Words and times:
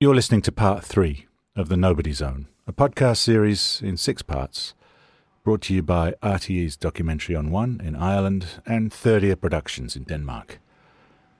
You're 0.00 0.14
listening 0.14 0.42
to 0.42 0.52
part 0.52 0.84
three 0.84 1.26
of 1.56 1.68
The 1.68 1.76
Nobody 1.76 2.12
Zone, 2.12 2.46
a 2.68 2.72
podcast 2.72 3.16
series 3.16 3.82
in 3.82 3.96
six 3.96 4.22
parts, 4.22 4.74
brought 5.42 5.62
to 5.62 5.74
you 5.74 5.82
by 5.82 6.12
RTE's 6.22 6.76
Documentary 6.76 7.34
on 7.34 7.50
One 7.50 7.80
in 7.84 7.96
Ireland 7.96 8.46
and 8.64 8.92
Third 8.92 9.24
Ear 9.24 9.34
Productions 9.34 9.96
in 9.96 10.04
Denmark. 10.04 10.60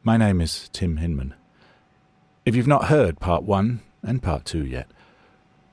My 0.02 0.16
name 0.16 0.40
is 0.40 0.68
Tim 0.72 0.96
Hinman. 0.96 1.34
If 2.44 2.56
you've 2.56 2.66
not 2.66 2.86
heard 2.86 3.20
part 3.20 3.44
one 3.44 3.80
and 4.02 4.20
part 4.24 4.44
two 4.44 4.66
yet, 4.66 4.90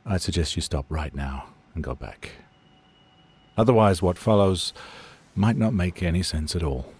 I'd 0.05 0.21
suggest 0.21 0.55
you 0.55 0.61
stop 0.61 0.85
right 0.87 1.15
now 1.15 1.45
and 1.73 1.83
go 1.83 1.95
back. 1.95 2.33
Otherwise, 3.57 4.03
what 4.03 4.19
follows 4.19 4.73
might 5.33 5.57
not 5.57 5.73
make 5.73 6.03
any 6.03 6.21
sense 6.21 6.55
at 6.55 6.61
all. 6.61 6.93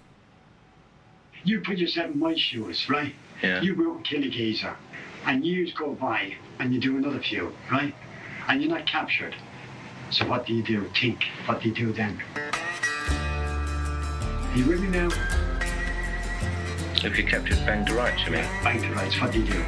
You 1.44 1.62
put 1.62 1.78
yourself 1.78 2.10
in 2.10 2.18
my 2.18 2.34
shoes, 2.36 2.90
right? 2.90 3.14
Yeah. 3.44 3.62
You 3.62 3.76
go 3.76 4.02
kill 4.04 4.24
a 4.24 4.30
geezer, 4.30 4.76
and 5.26 5.46
years 5.46 5.74
go 5.74 5.94
by, 5.94 6.36
and 6.60 6.74
you 6.74 6.80
do 6.80 6.98
another 6.98 7.20
few, 7.20 7.54
right? 7.72 7.94
And 8.48 8.62
you're 8.62 8.72
not 8.72 8.86
captured. 8.86 9.36
So 10.12 10.26
what 10.28 10.46
do 10.46 10.54
you 10.54 10.64
do? 10.64 10.90
Think. 11.00 11.26
What 11.46 11.62
do 11.62 11.70
you 11.70 11.76
do 11.76 11.92
then? 11.92 12.22
Are 12.36 12.52
you 14.56 14.66
with 14.66 14.82
me 14.82 14.88
now? 14.88 15.10
If 17.04 17.18
you 17.18 17.26
kept 17.26 17.50
it 17.50 17.66
banged 17.66 17.88
to 17.88 17.96
rights, 17.96 18.24
you 18.26 18.32
mean? 18.32 18.46
Bang 18.64 18.82
to 18.82 18.94
rights. 18.94 19.20
What 19.20 19.32
do 19.32 19.40
you 19.40 19.52
do? 19.52 19.64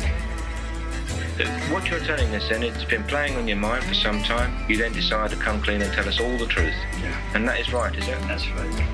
What 1.71 1.89
you're 1.89 1.99
telling 1.99 2.33
us 2.33 2.47
then, 2.49 2.63
it's 2.63 2.83
been 2.83 3.03
playing 3.03 3.35
on 3.35 3.47
your 3.47 3.58
mind 3.58 3.83
for 3.83 3.94
some 3.94 4.23
time. 4.23 4.67
You 4.69 4.77
then 4.77 4.94
decide 4.94 5.30
to 5.31 5.35
come 5.35 5.61
clean 5.61 5.81
and 5.81 5.94
tell 5.94 6.08
us 6.08 6.19
all 6.19 6.38
the 6.38 6.47
truth. 6.47 6.73
Yeah. 6.99 7.35
And 7.35 7.47
that 7.47 7.59
is 7.59 7.71
right, 7.71 7.95
is 7.95 8.08
it? 8.08 8.19
That's 8.21 8.47
right. 8.52 8.88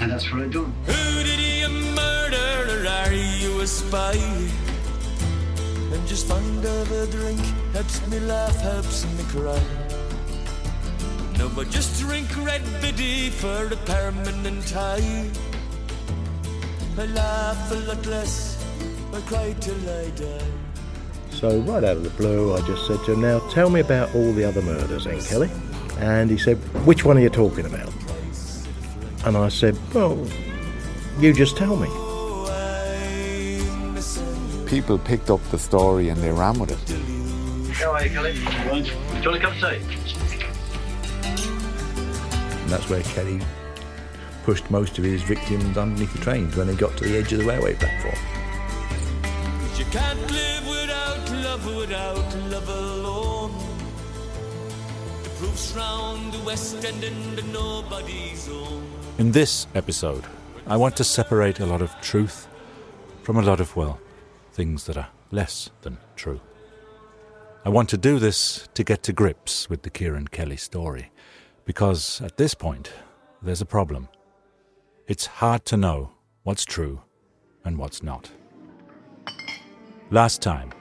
And 0.00 0.10
that's 0.10 0.30
what 0.30 0.42
I 0.42 0.46
done. 0.46 0.72
Who 0.86 1.22
did 1.24 1.40
you 1.40 1.68
murder 1.94 2.66
or 2.70 2.86
are 2.88 3.12
you 3.12 3.60
a 3.60 3.66
spy? 3.66 4.16
And 5.94 6.08
just 6.08 6.26
find 6.26 6.64
of 6.64 6.90
a 6.90 7.06
drink 7.06 7.40
helps 7.72 8.04
me 8.08 8.18
laugh, 8.18 8.60
helps 8.60 9.06
me 9.16 9.22
cry. 9.28 9.62
No, 11.38 11.48
but 11.48 11.70
just 11.70 12.00
drink 12.00 12.26
red 12.44 12.62
biddy 12.82 13.30
for 13.30 13.66
a 13.66 13.76
permanent 13.86 14.68
high. 14.70 15.30
I 16.98 17.06
laugh 17.06 17.70
a 17.70 17.76
lot 17.86 18.04
less, 18.06 18.64
I 19.12 19.20
cry 19.20 19.54
till 19.60 19.88
I 19.88 20.10
die. 20.10 20.50
So 21.30 21.60
right 21.60 21.84
out 21.84 21.96
of 21.96 22.02
the 22.02 22.10
blue, 22.10 22.54
I 22.54 22.60
just 22.62 22.86
said 22.88 22.98
to 23.06 23.12
him, 23.12 23.20
"Now 23.20 23.38
tell 23.50 23.70
me 23.70 23.80
about 23.80 24.14
all 24.16 24.32
the 24.32 24.44
other 24.44 24.62
murders, 24.62 25.04
then, 25.04 25.20
Kelly." 25.22 25.50
And 25.98 26.28
he 26.28 26.38
said, 26.38 26.58
"Which 26.84 27.04
one 27.04 27.18
are 27.18 27.22
you 27.22 27.30
talking 27.30 27.66
about?" 27.66 27.92
And 29.24 29.36
I 29.36 29.48
said, 29.48 29.78
"Well, 29.92 30.18
you 31.20 31.32
just 31.32 31.56
tell 31.56 31.76
me." 31.76 31.88
I'm 34.74 34.80
missing 34.80 34.96
people 34.96 34.98
picked 34.98 35.30
up 35.30 35.40
the 35.50 35.58
story 35.58 36.08
and 36.08 36.20
they 36.20 36.32
ran 36.32 36.58
with 36.58 36.72
it. 36.72 36.78
How 37.76 37.92
are 37.92 38.04
you, 38.04 38.10
Kelly? 38.10 38.32
Do 38.32 38.40
you 38.40 39.30
want 39.30 39.36
a 39.36 39.40
cup 39.40 39.52
of? 39.52 39.62
And 42.60 42.68
that's 42.68 42.90
where 42.90 43.02
Kelly 43.02 43.40
pushed 44.42 44.68
most 44.72 44.98
of 44.98 45.04
his 45.04 45.22
victims 45.22 45.78
underneath 45.78 46.12
the 46.12 46.18
trains 46.18 46.56
when 46.56 46.66
they 46.66 46.74
got 46.74 46.96
to 46.96 47.04
the 47.04 47.16
edge 47.18 47.32
of 47.32 47.38
the 47.38 47.44
railway 47.44 47.74
platform. 47.74 48.16
You 49.78 49.84
can't 49.92 50.30
live 50.32 50.66
without 50.66 51.30
love, 51.30 51.76
without 51.76 52.36
love 52.50 52.68
alone. 52.68 53.52
The 55.22 55.30
proof's 55.38 55.72
round 55.76 56.32
the 56.32 56.40
West 56.44 56.84
End 56.84 57.04
and 57.04 57.52
nobody's 57.52 58.48
own. 58.48 58.82
In 59.18 59.30
this 59.30 59.68
episode, 59.76 60.24
I 60.66 60.76
want 60.76 60.96
to 60.96 61.04
separate 61.04 61.60
a 61.60 61.66
lot 61.66 61.80
of 61.80 61.94
truth 62.00 62.48
from 63.22 63.36
a 63.36 63.42
lot 63.42 63.60
of, 63.60 63.76
well, 63.76 64.00
things 64.54 64.84
that 64.84 64.96
are 64.96 65.08
less 65.30 65.70
than 65.82 65.98
true. 66.14 66.40
I 67.64 67.68
want 67.68 67.88
to 67.90 67.96
do 67.96 68.18
this 68.18 68.68
to 68.74 68.84
get 68.84 69.02
to 69.02 69.12
grips 69.12 69.68
with 69.68 69.82
the 69.82 69.90
Kieran 69.90 70.28
Kelly 70.28 70.56
story, 70.56 71.10
because 71.64 72.20
at 72.22 72.36
this 72.36 72.54
point, 72.54 72.92
there's 73.42 73.60
a 73.60 73.66
problem. 73.66 74.08
It's 75.08 75.26
hard 75.26 75.64
to 75.66 75.76
know 75.76 76.12
what's 76.44 76.64
true 76.64 77.02
and 77.64 77.76
what's 77.76 78.02
not. 78.02 78.30
Last 80.10 80.40
time, 80.40 80.72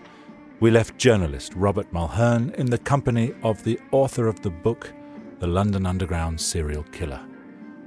we 0.60 0.70
left 0.72 0.98
journalist 0.98 1.54
Robert 1.56 1.92
Mulhern 1.92 2.54
in 2.56 2.68
the 2.68 2.78
company 2.78 3.34
of 3.42 3.64
the 3.64 3.80
author 3.92 4.28
of 4.28 4.42
the 4.42 4.50
book, 4.50 4.94
The 5.40 5.48
London 5.48 5.86
Underground 5.86 6.40
Serial 6.40 6.84
Killer, 6.84 7.22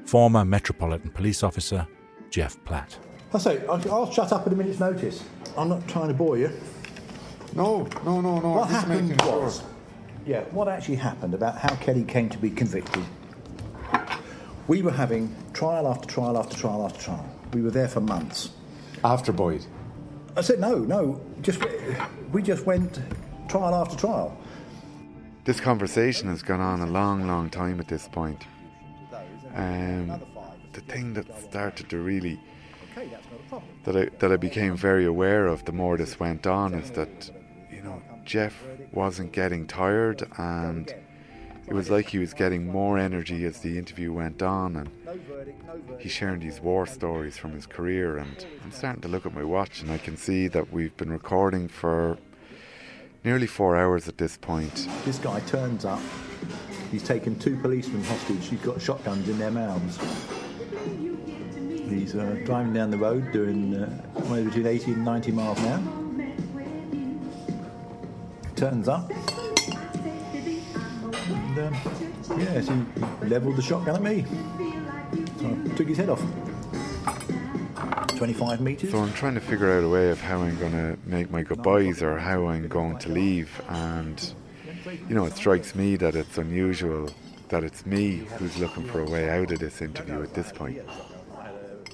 former 0.05 0.45
Metropolitan 0.45 1.11
Police 1.11 1.43
Officer 1.43 1.87
Jeff 2.29 2.63
Platt. 2.65 2.99
I 3.35 3.39
say, 3.39 3.67
I'll, 3.67 3.93
I'll 3.93 4.13
shut 4.13 4.33
up 4.33 4.47
at 4.47 4.53
a 4.53 4.57
minute's 4.57 4.81
notice. 4.81 5.25
I'm 5.57 5.69
not 5.69 5.87
trying 5.89 6.09
to 6.09 6.15
bore 6.15 6.39
you. 6.39 6.51
No, 7.55 7.89
no, 8.05 8.21
no, 8.21 8.39
no. 8.39 8.51
What 8.51 8.71
happened 8.71 9.09
making 9.09 9.25
sure. 9.25 9.43
was, 9.43 9.63
yeah, 10.27 10.43
what 10.51 10.69
actually 10.69 10.97
happened 10.97 11.35
about 11.35 11.57
how 11.59 11.75
Kelly 11.77 12.05
came 12.05 12.29
to 12.29 12.39
be 12.39 12.51
convicted. 12.51 13.05
We 14.69 14.83
were 14.83 14.93
having 14.93 15.35
trial 15.53 15.87
after 15.89 16.09
trial 16.09 16.37
after 16.37 16.57
trial 16.57 16.85
after 16.85 17.01
trial. 17.01 17.29
We 17.53 17.63
were 17.63 17.71
there 17.71 17.89
for 17.89 18.01
months. 18.01 18.51
After 19.05 19.33
Boyd. 19.33 19.65
I 20.37 20.43
said, 20.43 20.61
no, 20.61 20.79
no, 20.79 21.21
just 21.41 21.63
we 22.33 22.43
just 22.43 22.67
went 22.67 23.01
trial 23.49 23.75
after 23.75 23.97
trial. 23.97 24.37
This 25.45 25.61
conversation 25.61 26.29
has 26.29 26.43
gone 26.43 26.61
on 26.61 26.81
a 26.81 26.87
long, 26.87 27.27
long 27.27 27.49
time 27.49 27.81
at 27.81 27.89
this 27.89 28.09
point. 28.09 28.45
Um, 29.55 30.21
the 30.73 30.81
thing 30.83 31.15
that 31.15 31.27
started 31.41 31.89
to 31.91 31.99
really 31.99 32.39
Okay, 32.97 33.09
that's 33.09 33.27
not 33.31 33.41
a 33.41 33.49
problem. 33.49 33.71
that 33.85 33.97
I 33.97 34.05
that 34.21 34.33
I 34.33 34.37
became 34.37 34.77
very 34.77 35.05
aware 35.05 35.47
of 35.47 35.65
the 35.65 35.73
more 35.73 35.97
this 35.97 36.19
went 36.19 36.47
on 36.47 36.75
is 36.75 36.91
that 36.93 37.31
you 37.71 37.83
know 37.83 38.01
Jeff 38.25 38.55
wasn't 38.93 39.33
getting 39.33 39.67
tired 39.67 40.27
and 40.39 40.93
it 41.69 41.75
was 41.75 41.91
like 41.91 42.09
he 42.09 42.19
was 42.19 42.33
getting 42.33 42.67
more 42.67 42.97
energy 42.97 43.45
as 43.45 43.59
the 43.59 43.77
interview 43.77 44.13
went 44.13 44.41
on 44.41 44.77
and 44.77 44.89
No 45.05 45.13
verdict, 45.29 45.67
no 45.67 45.73
verdict. 45.75 46.03
he's 46.03 46.13
sharing 46.13 46.41
these 46.41 46.61
war 46.61 46.87
stories 46.87 47.37
from 47.37 47.53
his 47.53 47.67
career 47.67 48.17
and 48.19 48.47
I'm 48.65 48.71
starting 48.73 49.03
to 49.03 49.09
look 49.09 49.27
at 49.27 49.35
my 49.35 49.45
watch 49.45 49.83
and 49.83 49.91
I 49.91 49.99
can 49.99 50.17
see 50.17 50.49
that 50.49 50.73
we've 50.73 50.97
been 50.97 51.11
recording 51.11 51.69
for 51.69 52.19
nearly 53.25 53.47
four 53.49 53.77
hours 53.77 54.07
at 54.09 54.17
this 54.19 54.37
point. 54.37 54.89
This 55.05 55.19
guy 55.19 55.41
turns 55.41 55.85
up. 55.85 56.01
He's 56.93 57.03
taken 57.03 57.37
two 57.39 57.57
policemen 57.59 58.05
hostage. 58.05 58.47
He's 58.49 58.61
got 58.61 58.81
shotguns 58.81 59.29
in 59.29 59.37
their 59.39 59.51
mouths. 59.51 59.99
He's 61.89 62.15
uh, 62.15 62.41
driving 62.45 62.73
down 62.73 62.91
the 62.91 62.99
road 62.99 63.31
doing 63.33 63.75
uh, 63.75 63.89
between 64.15 64.67
80 64.67 64.93
and 64.93 65.05
90 65.05 65.33
miles 65.33 65.59
an 65.61 65.67
hour. 65.67 65.83
Turns 68.57 68.89
up. 68.89 69.11
And, 71.29 71.59
um, 71.59 71.75
yes, 72.39 72.69
he 72.69 73.27
levelled 73.27 73.57
the 73.57 73.63
shotgun 73.63 73.97
at 73.97 74.03
me. 74.03 74.25
So 75.39 75.47
I 75.47 75.77
took 75.77 75.89
his 75.89 75.99
head 75.99 76.09
off. 76.09 76.23
25 78.17 78.61
metres. 78.63 78.91
So 78.91 78.99
I'm 78.99 79.13
trying 79.13 79.35
to 79.35 79.41
figure 79.41 79.71
out 79.77 79.85
a 79.85 79.89
way 79.89 80.11
of 80.11 80.21
how 80.21 80.41
I'm 80.41 80.59
going 80.59 80.73
to 80.73 80.99
make 81.05 81.31
my 81.31 81.43
goodbyes 81.43 82.03
or 82.03 82.19
how 82.19 82.47
I'm 82.49 82.67
going 82.67 82.99
to 82.99 83.11
leave. 83.11 83.61
And, 83.69 84.35
you 85.09 85.15
know, 85.15 85.27
it 85.27 85.37
strikes 85.37 85.75
me 85.75 85.97
that 85.97 86.17
it's 86.17 86.39
unusual 86.39 87.11
that 87.49 87.63
it's 87.63 87.87
me 87.87 88.27
who's 88.39 88.59
looking 88.59 88.85
for 88.85 89.01
a 89.01 89.05
way 89.05 89.29
out 89.31 89.53
of 89.53 89.59
this 89.61 89.81
interview 89.81 90.23
at 90.23 90.35
this 90.35 90.51
point. 90.51 90.81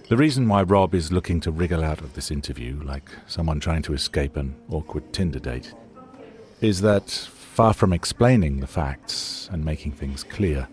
The 0.08 0.16
reason 0.16 0.48
why 0.48 0.62
Rob 0.62 0.94
is 0.94 1.10
looking 1.10 1.40
to 1.40 1.50
wriggle 1.50 1.82
out 1.82 2.00
of 2.00 2.14
this 2.14 2.30
interview, 2.30 2.80
like 2.84 3.08
someone 3.26 3.60
trying 3.60 3.82
to 3.82 3.94
escape 3.94 4.36
an 4.36 4.54
awkward 4.68 5.12
Tinder 5.12 5.38
date, 5.38 5.72
is 6.60 6.80
that 6.82 7.10
far 7.10 7.72
from 7.72 7.92
explaining 7.92 8.60
the 8.60 8.66
facts 8.66 9.48
and 9.52 9.64
making 9.64 9.92
things 9.92 10.22
clear, 10.24 10.68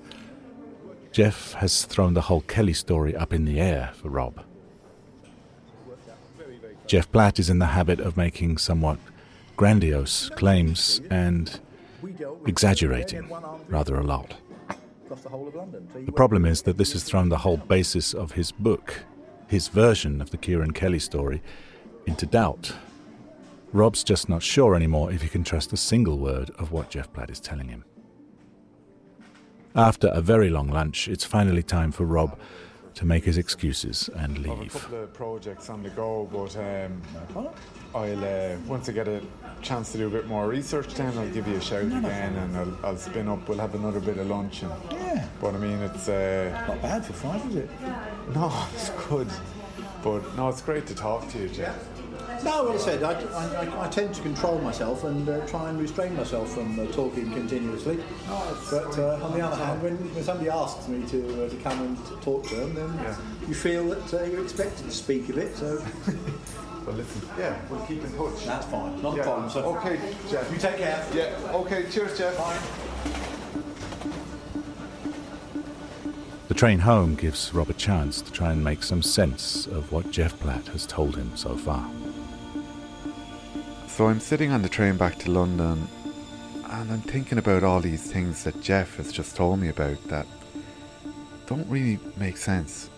Jeff 1.11 1.53
has 1.53 1.85
thrown 1.85 2.13
the 2.13 2.21
whole 2.21 2.41
Kelly 2.41 2.73
story 2.73 3.15
up 3.15 3.33
in 3.33 3.45
the 3.45 3.59
air 3.59 3.91
for 3.93 4.09
Rob. 4.09 4.43
Jeff 6.85 7.11
Platt 7.11 7.39
is 7.39 7.49
in 7.49 7.59
the 7.59 7.67
habit 7.67 7.99
of 7.99 8.17
making 8.17 8.57
somewhat 8.57 8.97
grandiose 9.55 10.29
claims 10.29 11.01
and 11.09 11.59
exaggerating 12.45 13.29
rather 13.67 13.95
a 13.95 14.03
lot. 14.03 14.35
The 15.07 16.11
problem 16.13 16.45
is 16.45 16.63
that 16.63 16.77
this 16.77 16.93
has 16.93 17.03
thrown 17.03 17.29
the 17.29 17.37
whole 17.37 17.57
basis 17.57 18.13
of 18.13 18.33
his 18.33 18.51
book, 18.51 19.03
his 19.49 19.67
version 19.67 20.21
of 20.21 20.29
the 20.29 20.37
Kieran 20.37 20.71
Kelly 20.71 20.99
story, 20.99 21.41
into 22.05 22.25
doubt. 22.25 22.71
Rob's 23.73 24.03
just 24.03 24.29
not 24.29 24.43
sure 24.43 24.75
anymore 24.75 25.11
if 25.11 25.23
he 25.23 25.27
can 25.27 25.43
trust 25.43 25.73
a 25.73 25.77
single 25.77 26.19
word 26.19 26.51
of 26.59 26.71
what 26.71 26.91
Jeff 26.91 27.11
Platt 27.11 27.31
is 27.31 27.39
telling 27.39 27.67
him. 27.67 27.83
After 29.75 30.07
a 30.09 30.21
very 30.21 30.49
long 30.49 30.67
lunch, 30.67 31.07
it's 31.07 31.25
finally 31.25 31.63
time 31.63 31.91
for 31.91 32.05
Rob 32.05 32.39
to 32.99 33.05
make 33.05 33.23
his 33.23 33.37
excuses 33.37 34.09
and 34.17 34.39
I 34.39 34.49
have 34.49 34.59
a 34.59 34.61
leave. 34.63 34.73
couple 34.73 35.01
of 35.01 35.13
projects 35.13 35.69
on 35.69 35.81
the 35.81 35.89
go, 35.89 36.27
but 36.33 36.53
um, 36.57 37.01
I'll 37.95 38.25
uh, 38.25 38.57
once 38.67 38.89
I 38.89 38.91
get 38.91 39.07
a 39.07 39.21
chance 39.61 39.93
to 39.93 39.97
do 39.97 40.07
a 40.07 40.09
bit 40.09 40.27
more 40.27 40.49
research, 40.49 40.93
then 40.95 41.17
I'll 41.17 41.29
give 41.29 41.47
you 41.47 41.55
a 41.55 41.61
shout 41.61 41.85
again, 41.85 42.35
and 42.35 42.57
I'll, 42.57 42.77
I'll 42.83 42.97
spin 42.97 43.29
up. 43.29 43.47
We'll 43.47 43.57
have 43.59 43.73
another 43.73 44.01
bit 44.01 44.17
of 44.17 44.27
lunch. 44.27 44.63
And, 44.63 44.73
Yeah. 44.91 45.25
But 45.39 45.55
I 45.55 45.59
mean, 45.59 45.79
it's 45.79 46.09
uh, 46.09 46.65
Not 46.67 46.81
bad 46.81 47.05
for 47.05 47.13
five, 47.13 47.49
is 47.49 47.55
it? 47.55 47.69
no, 48.35 48.67
it's 48.73 48.89
good. 49.07 49.29
But 50.03 50.35
no, 50.35 50.49
it's 50.49 50.61
great 50.61 50.85
to 50.87 50.93
talk 50.93 51.29
to 51.29 51.39
you, 51.39 51.47
Jeff. 51.47 51.81
No, 52.43 52.63
what 52.63 52.75
I 52.75 52.77
said, 52.77 53.03
I, 53.03 53.11
I, 53.11 53.85
I 53.85 53.89
tend 53.89 54.13
to 54.15 54.21
control 54.21 54.59
myself 54.59 55.03
and 55.03 55.27
uh, 55.27 55.45
try 55.47 55.69
and 55.69 55.79
restrain 55.79 56.15
myself 56.15 56.53
from 56.53 56.79
uh, 56.79 56.85
talking 56.87 57.29
continuously. 57.31 57.99
But 58.71 58.97
uh, 58.97 59.19
on 59.21 59.33
the 59.33 59.41
other 59.41 59.57
hand, 59.57 59.81
when, 59.83 59.95
when 60.15 60.23
somebody 60.23 60.49
asks 60.49 60.87
me 60.87 61.05
to, 61.09 61.45
uh, 61.45 61.49
to 61.49 61.55
come 61.57 61.79
and 61.81 61.97
t- 61.97 62.15
talk 62.21 62.47
to 62.47 62.55
them, 62.55 62.73
then 62.75 63.15
you 63.47 63.53
feel 63.53 63.89
that 63.89 64.13
uh, 64.13 64.23
you're 64.23 64.41
expected 64.43 64.85
to 64.85 64.91
speak 64.91 65.27
a 65.29 65.33
bit. 65.33 65.55
So 65.55 65.83
Well, 66.85 66.95
listen, 66.95 67.21
yeah, 67.37 67.59
we'll 67.69 67.85
keep 67.85 68.03
in 68.03 68.11
touch. 68.17 68.45
that's 68.45 68.65
fine, 68.67 69.01
not 69.01 69.15
Yeah. 69.15 69.21
a 69.21 69.25
problem. 69.25 69.49
So 69.49 69.75
Okay, 69.77 69.99
Jeff. 70.31 70.49
you 70.51 70.57
take 70.57 70.77
care. 70.77 71.05
Yeah, 71.13 71.35
okay, 71.53 71.85
cheers, 71.91 72.17
Jeff. 72.17 72.35
The 76.47 76.55
train 76.55 76.79
home 76.79 77.13
gives 77.15 77.53
Rob 77.53 77.69
a 77.69 77.73
chance 77.73 78.21
to 78.21 78.31
try 78.31 78.51
and 78.51 78.63
make 78.63 78.81
some 78.81 79.03
sense 79.03 79.67
of 79.67 79.91
what 79.91 80.09
Jeff 80.09 80.39
Platt 80.39 80.67
has 80.69 80.87
told 80.87 81.15
him 81.15 81.31
so 81.35 81.55
far. 81.55 81.87
So 83.99 84.07
I'm 84.07 84.21
sitting 84.21 84.53
on 84.53 84.61
the 84.61 84.69
train 84.69 84.95
back 84.95 85.19
to 85.19 85.29
London 85.29 85.85
and 86.69 86.89
I'm 86.89 87.01
thinking 87.01 87.37
about 87.37 87.65
all 87.65 87.81
these 87.81 88.09
things 88.09 88.45
that 88.45 88.61
Jeff 88.61 88.95
has 88.95 89.11
just 89.11 89.35
told 89.35 89.59
me 89.59 89.67
about 89.67 90.01
that 90.05 90.25
don't 91.47 91.67
really 91.67 91.99
make 92.15 92.37
sense. 92.37 92.89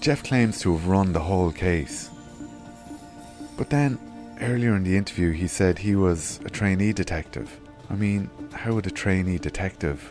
Jeff 0.00 0.24
claims 0.24 0.62
to 0.62 0.72
have 0.72 0.86
run 0.86 1.12
the 1.12 1.20
whole 1.20 1.52
case. 1.52 2.08
But 3.58 3.68
then, 3.68 3.98
earlier 4.40 4.74
in 4.76 4.84
the 4.84 4.96
interview, 4.96 5.32
he 5.32 5.46
said 5.46 5.78
he 5.78 5.94
was 5.94 6.40
a 6.46 6.48
trainee 6.48 6.94
detective. 6.94 7.60
I 7.90 7.96
mean, 7.96 8.30
how 8.54 8.72
would 8.72 8.86
a 8.86 8.90
trainee 8.90 9.36
detective 9.36 10.10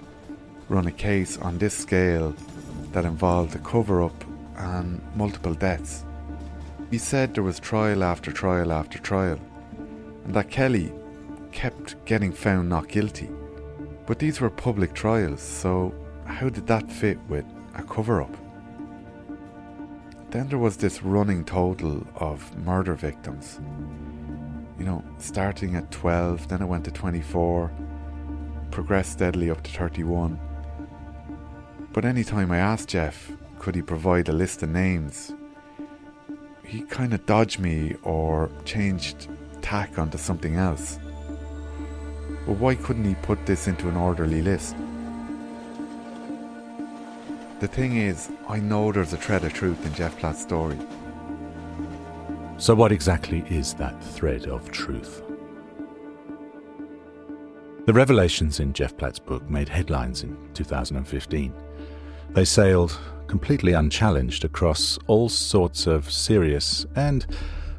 run 0.69 0.86
a 0.86 0.92
case 0.92 1.40
on 1.40 1.58
this 1.58 1.76
scale 1.76 2.36
that 2.92 3.04
involved 3.04 3.56
a 3.56 3.60
cover 3.60 4.04
up 4.04 4.24
and 4.58 5.02
multiple 5.16 5.56
deaths? 5.56 6.04
He 6.94 7.00
said 7.00 7.34
there 7.34 7.44
was 7.44 7.60
trial 7.60 8.04
after 8.04 8.31
trial 8.31 8.72
after 8.72 9.00
trial, 9.00 9.40
and 10.25 10.34
that 10.36 10.51
Kelly 10.51 10.94
kept 11.51 11.95
getting 12.06 12.31
found 12.31 12.69
not 12.69 12.88
guilty. 12.88 13.31
But 14.06 14.19
these 14.19 14.40
were 14.40 14.51
public 14.51 14.94
trials, 14.94 15.42
so 15.42 15.92
how 16.25 16.50
did 16.50 16.68
that 16.68 16.92
fit 16.92 17.18
with 17.28 17.45
a 17.74 17.81
cover 17.81 18.22
up? 18.22 18.38
Then 20.30 20.50
there 20.50 20.60
was 20.60 20.78
this 20.78 21.01
running 21.01 21.44
total 21.45 22.06
of 22.18 22.56
murder 22.60 22.94
victims. 22.94 23.60
You 24.78 24.86
know, 24.86 25.04
starting 25.18 25.75
at 25.75 25.90
12, 25.90 26.48
then 26.48 26.62
it 26.62 26.68
went 26.68 26.86
to 26.86 26.92
24, 26.92 27.72
progressed 28.69 29.13
steadily 29.13 29.50
up 29.50 29.63
to 29.63 29.72
31. 29.72 30.40
But 31.92 32.06
any 32.06 32.24
time 32.24 32.51
I 32.51 32.60
asked 32.60 32.90
Jeff, 32.90 33.31
could 33.57 33.74
he 33.74 33.81
provide 33.81 34.30
a 34.30 34.34
list 34.34 34.62
of 34.62 34.69
names, 34.69 35.34
he 36.74 36.81
kind 36.81 37.14
of 37.14 37.24
dodged 37.28 37.60
me 37.60 37.96
or 38.02 38.50
changed 38.66 39.28
tack 39.62 40.00
onto 40.00 40.18
something 40.18 40.56
else. 40.56 40.98
But 42.48 42.54
why 42.54 42.74
couldn't 42.74 43.06
he 43.06 43.14
put 43.14 43.46
this 43.46 43.68
into 43.68 43.88
an 43.90 43.96
orderly 43.96 44.42
list? 44.42 44.75
The 47.60 47.68
thing 47.68 47.98
is, 47.98 48.31
I 48.50 48.58
know 48.58 48.92
there's 48.92 49.14
a 49.14 49.18
thread 49.18 49.44
of 49.44 49.54
truth 49.54 49.86
in 49.86 49.94
Jeff 49.94 50.18
Platt's 50.18 50.42
story. 50.42 50.80
So, 52.58 52.74
what 52.74 52.92
exactly 52.92 53.46
is 53.50 53.76
that 53.76 54.04
thread 54.04 54.48
of 54.48 54.72
truth? 54.72 55.22
The 57.86 57.94
revelations 57.94 58.60
in 58.60 58.74
Jeff 58.74 58.98
Platt's 58.98 59.19
book 59.19 59.48
made 59.48 59.69
headlines 59.69 60.24
in 60.24 60.36
2015. 60.56 61.54
They 62.31 62.46
sailed 62.46 63.00
completely 63.33 63.74
unchallenged 63.74 64.45
across 64.45 65.00
all 65.07 65.27
sorts 65.27 65.88
of 65.88 66.12
serious 66.12 66.85
and 66.95 67.25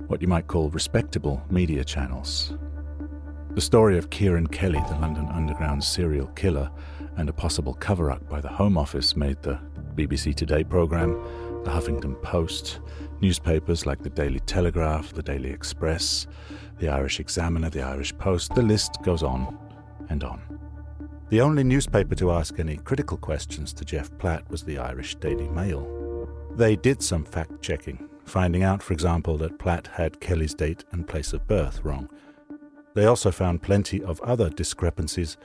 what 0.08 0.20
you 0.20 0.26
might 0.26 0.48
call 0.48 0.68
respectable 0.70 1.40
media 1.48 1.84
channels. 1.84 2.54
The 3.50 3.60
story 3.60 3.96
of 3.96 4.10
Kieran 4.10 4.48
Kelly, 4.48 4.82
the 4.88 4.98
London 4.98 5.28
Underground 5.28 5.84
serial 5.84 6.26
killer, 6.34 6.68
and 7.18 7.28
a 7.28 7.32
possible 7.32 7.72
cover 7.72 8.10
up 8.10 8.28
by 8.28 8.40
the 8.40 8.48
Home 8.48 8.76
Office 8.76 9.14
made 9.14 9.40
the 9.42 9.60
BBC 9.94 10.34
Today 10.34 10.64
programme, 10.64 11.12
the 11.62 11.70
Huffington 11.70 12.20
Post, 12.20 12.80
newspapers 13.20 13.86
like 13.86 14.02
the 14.02 14.10
Daily 14.10 14.40
Telegraph, 14.40 15.12
the 15.12 15.22
Daily 15.22 15.50
Express, 15.50 16.26
the 16.80 16.88
Irish 16.88 17.20
Examiner, 17.20 17.70
the 17.70 17.82
Irish 17.82 18.12
Post, 18.18 18.56
the 18.56 18.62
list 18.62 18.96
goes 19.04 19.22
on 19.22 19.56
and 20.08 20.24
on. 20.24 20.63
The 21.34 21.40
only 21.40 21.64
newspaper 21.64 22.14
to 22.14 22.31
ask 22.31 22.60
any 22.60 22.76
critical 22.76 23.16
questions 23.16 23.72
to 23.72 23.84
Jeff 23.84 24.08
Platt 24.19 24.48
was 24.48 24.62
the 24.62 24.78
Irish 24.78 25.16
Daily 25.16 25.48
Mail. 25.48 26.28
They 26.54 26.76
did 26.76 27.02
some 27.02 27.25
fact 27.25 27.60
checking, 27.60 28.08
finding 28.25 28.62
out, 28.62 28.81
for 28.81 28.92
example, 28.92 29.36
that 29.38 29.58
Platt 29.58 29.88
had 29.88 30.20
Kelly's 30.20 30.54
date 30.54 30.84
and 30.92 31.08
place 31.08 31.32
of 31.32 31.48
birth 31.48 31.81
wrong. 31.82 32.08
They 32.94 33.06
also 33.06 33.32
found 33.32 33.64
plenty 33.64 34.00
of 34.00 34.20
other 34.20 34.48
discrepancies 34.48 35.36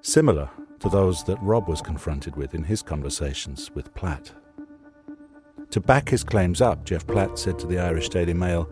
similar 0.00 0.48
to 0.78 0.88
those 0.88 1.24
that 1.24 1.42
Rob 1.42 1.68
was 1.68 1.82
confronted 1.82 2.36
with 2.36 2.54
in 2.54 2.62
his 2.62 2.80
conversations 2.80 3.68
with 3.74 3.92
Platt. 3.96 4.30
To 5.70 5.80
back 5.80 6.08
his 6.08 6.22
claims 6.22 6.60
up, 6.60 6.84
Jeff 6.84 7.04
Platt 7.04 7.36
said 7.36 7.58
to 7.58 7.66
the 7.66 7.80
Irish 7.80 8.10
Daily 8.10 8.34
Mail 8.34 8.70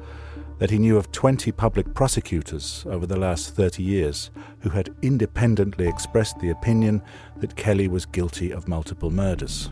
that 0.61 0.71
he 0.71 0.79
knew 0.79 0.99
of 0.99 1.11
20 1.11 1.51
public 1.53 1.95
prosecutors 1.95 2.85
over 2.87 3.07
the 3.07 3.19
last 3.19 3.57
30 3.57 3.83
years 3.83 4.31
who 4.61 4.69
had 4.69 4.95
independently 5.01 5.89
expressed 5.89 6.39
the 6.39 6.51
opinion 6.51 7.03
that 7.39 7.57
Kelly 7.57 7.89
was 7.89 8.05
guilty 8.05 8.53
of 8.53 8.69
multiple 8.69 9.11
murders. 9.11 9.71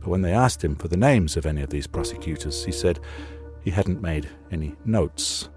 But 0.00 0.08
when 0.08 0.22
they 0.22 0.32
asked 0.32 0.64
him 0.64 0.76
for 0.76 0.88
the 0.88 0.96
names 0.96 1.36
of 1.36 1.44
any 1.44 1.60
of 1.60 1.68
these 1.68 1.86
prosecutors, 1.86 2.64
he 2.64 2.72
said 2.72 3.00
he 3.62 3.70
hadn't 3.70 4.00
made 4.00 4.30
any 4.50 4.74
notes. 4.86 5.50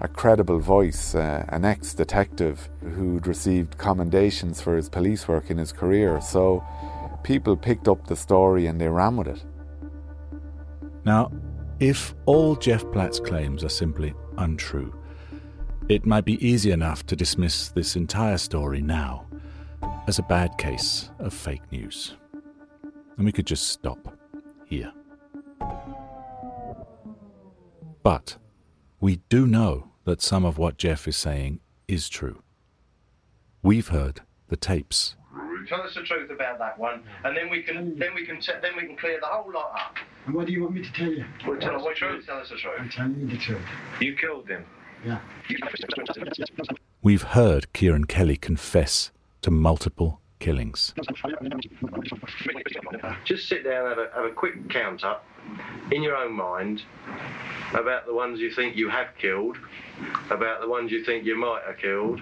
A 0.00 0.08
credible 0.08 0.58
voice, 0.58 1.14
uh, 1.14 1.44
an 1.50 1.66
ex 1.66 1.92
detective 1.92 2.70
who'd 2.80 3.26
received 3.26 3.76
commendations 3.76 4.62
for 4.62 4.76
his 4.76 4.88
police 4.88 5.28
work 5.28 5.50
in 5.50 5.58
his 5.58 5.72
career, 5.72 6.22
so 6.22 6.64
people 7.22 7.54
picked 7.54 7.86
up 7.86 8.06
the 8.06 8.16
story 8.16 8.66
and 8.66 8.80
they 8.80 8.88
ran 8.88 9.16
with 9.18 9.28
it. 9.28 9.44
Now, 11.04 11.30
if 11.80 12.14
all 12.24 12.56
Jeff 12.56 12.84
Platt's 12.92 13.20
claims 13.20 13.62
are 13.62 13.68
simply 13.68 14.14
untrue, 14.38 14.94
it 15.88 16.06
might 16.06 16.24
be 16.24 16.44
easy 16.46 16.70
enough 16.70 17.04
to 17.06 17.16
dismiss 17.16 17.68
this 17.68 17.96
entire 17.96 18.38
story 18.38 18.80
now 18.80 19.26
as 20.08 20.18
a 20.18 20.22
bad 20.24 20.56
case 20.58 21.10
of 21.18 21.34
fake 21.34 21.62
news. 21.70 22.14
And 23.16 23.24
we 23.24 23.32
could 23.32 23.46
just 23.46 23.68
stop 23.68 24.18
here. 24.66 24.92
But 28.02 28.36
we 29.00 29.16
do 29.28 29.46
know 29.46 29.90
that 30.04 30.22
some 30.22 30.44
of 30.44 30.58
what 30.58 30.78
Jeff 30.78 31.06
is 31.06 31.16
saying 31.16 31.60
is 31.88 32.08
true. 32.08 32.42
We've 33.62 33.88
heard 33.88 34.22
the 34.48 34.56
tapes. 34.56 35.16
Tell 35.66 35.82
us 35.82 35.94
the 35.94 36.02
truth 36.02 36.30
about 36.30 36.58
that 36.58 36.78
one, 36.78 37.02
and 37.24 37.36
then 37.36 37.50
we 37.50 37.62
can 37.62 37.98
then 37.98 38.14
we 38.14 38.24
can 38.24 38.40
te- 38.40 38.52
then 38.62 38.76
we 38.76 38.86
can 38.86 38.96
clear 38.96 39.18
the 39.20 39.26
whole 39.26 39.52
lot 39.52 39.72
up. 39.74 39.96
And 40.26 40.34
what 40.34 40.46
do 40.46 40.52
you 40.52 40.62
want 40.62 40.74
me 40.74 40.82
to 40.82 40.92
tell 40.92 41.10
you? 41.10 41.24
Well, 41.46 41.58
tell 41.58 41.76
us 41.76 41.84
the 41.84 41.94
truth. 41.94 42.26
Tell 42.26 42.38
us 42.38 42.48
the 42.48 42.56
truth. 42.56 42.74
I'm 42.78 42.88
telling 42.90 43.20
you 43.20 43.26
the 43.28 43.36
truth. 43.36 43.62
You 44.00 44.14
killed 44.16 44.48
him. 44.48 44.64
Yeah. 45.04 45.20
We've 47.02 47.22
heard 47.22 47.72
Kieran 47.72 48.06
Kelly 48.06 48.36
confess 48.36 49.12
to 49.42 49.50
multiple 49.50 50.20
killings. 50.38 50.94
Just 53.24 53.48
sit 53.48 53.64
down 53.64 53.86
and 53.86 53.88
have 53.88 53.98
a, 53.98 54.10
have 54.14 54.24
a 54.24 54.34
quick 54.34 54.68
count 54.68 55.04
up 55.04 55.24
in 55.92 56.02
your 56.02 56.16
own 56.16 56.32
mind 56.32 56.82
about 57.72 58.06
the 58.06 58.14
ones 58.14 58.40
you 58.40 58.50
think 58.50 58.76
you 58.76 58.88
have 58.88 59.08
killed, 59.18 59.56
about 60.30 60.60
the 60.60 60.68
ones 60.68 60.90
you 60.90 61.04
think 61.04 61.24
you 61.24 61.36
might 61.36 61.62
have 61.66 61.78
killed, 61.78 62.20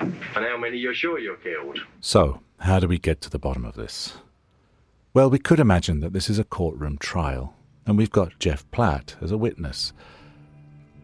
and 0.00 0.14
how 0.34 0.56
many 0.56 0.76
you're 0.76 0.94
sure 0.94 1.18
you're 1.18 1.36
killed. 1.36 1.78
So, 2.00 2.40
how 2.58 2.80
do 2.80 2.88
we 2.88 2.98
get 2.98 3.20
to 3.22 3.30
the 3.30 3.38
bottom 3.38 3.64
of 3.64 3.74
this? 3.74 4.14
Well, 5.14 5.30
we 5.30 5.38
could 5.38 5.60
imagine 5.60 6.00
that 6.00 6.12
this 6.12 6.28
is 6.28 6.38
a 6.38 6.44
courtroom 6.44 6.98
trial, 6.98 7.54
and 7.86 7.96
we've 7.96 8.10
got 8.10 8.38
Jeff 8.38 8.70
Platt 8.70 9.16
as 9.22 9.30
a 9.30 9.38
witness. 9.38 9.92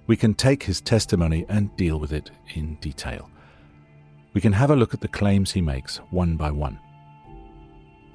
We 0.07 0.17
can 0.17 0.35
take 0.35 0.65
his 0.65 0.81
testimony 0.81 1.47
and 1.49 1.75
deal 1.77 1.99
with 1.99 2.13
it 2.13 2.31
in 2.55 2.77
detail. 2.77 3.31
We 4.35 4.41
can 4.41 4.53
have 4.53 4.71
a 4.71 4.77
look 4.77 4.95
at 4.95 5.01
the 5.01 5.09
claims 5.09 5.53
he 5.53 5.61
makes 5.61 5.99
one 6.11 6.37
by 6.37 6.51
one. 6.51 6.79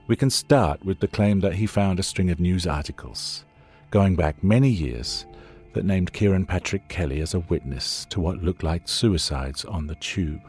We 0.08 0.15
can 0.15 0.29
start 0.29 0.84
with 0.86 1.00
the 1.00 1.08
claim 1.08 1.39
that 1.41 1.56
he 1.56 1.67
found 1.67 2.00
a 2.00 2.03
string 2.03 2.29
of 2.29 2.39
news 2.39 2.65
articles, 2.65 3.46
going 3.91 4.15
back 4.15 4.44
many 4.44 4.70
years, 4.70 5.25
that 5.74 5.86
named 5.86 6.13
Kieran 6.13 6.46
Patrick 6.46 6.88
Kelly 6.89 7.22
as 7.22 7.34
a 7.34 7.39
witness 7.39 8.06
to 8.10 8.20
what 8.20 8.44
looked 8.44 8.63
like 8.63 8.88
suicides 8.88 9.63
on 9.65 9.88
the 9.88 9.96
tube. 9.96 10.41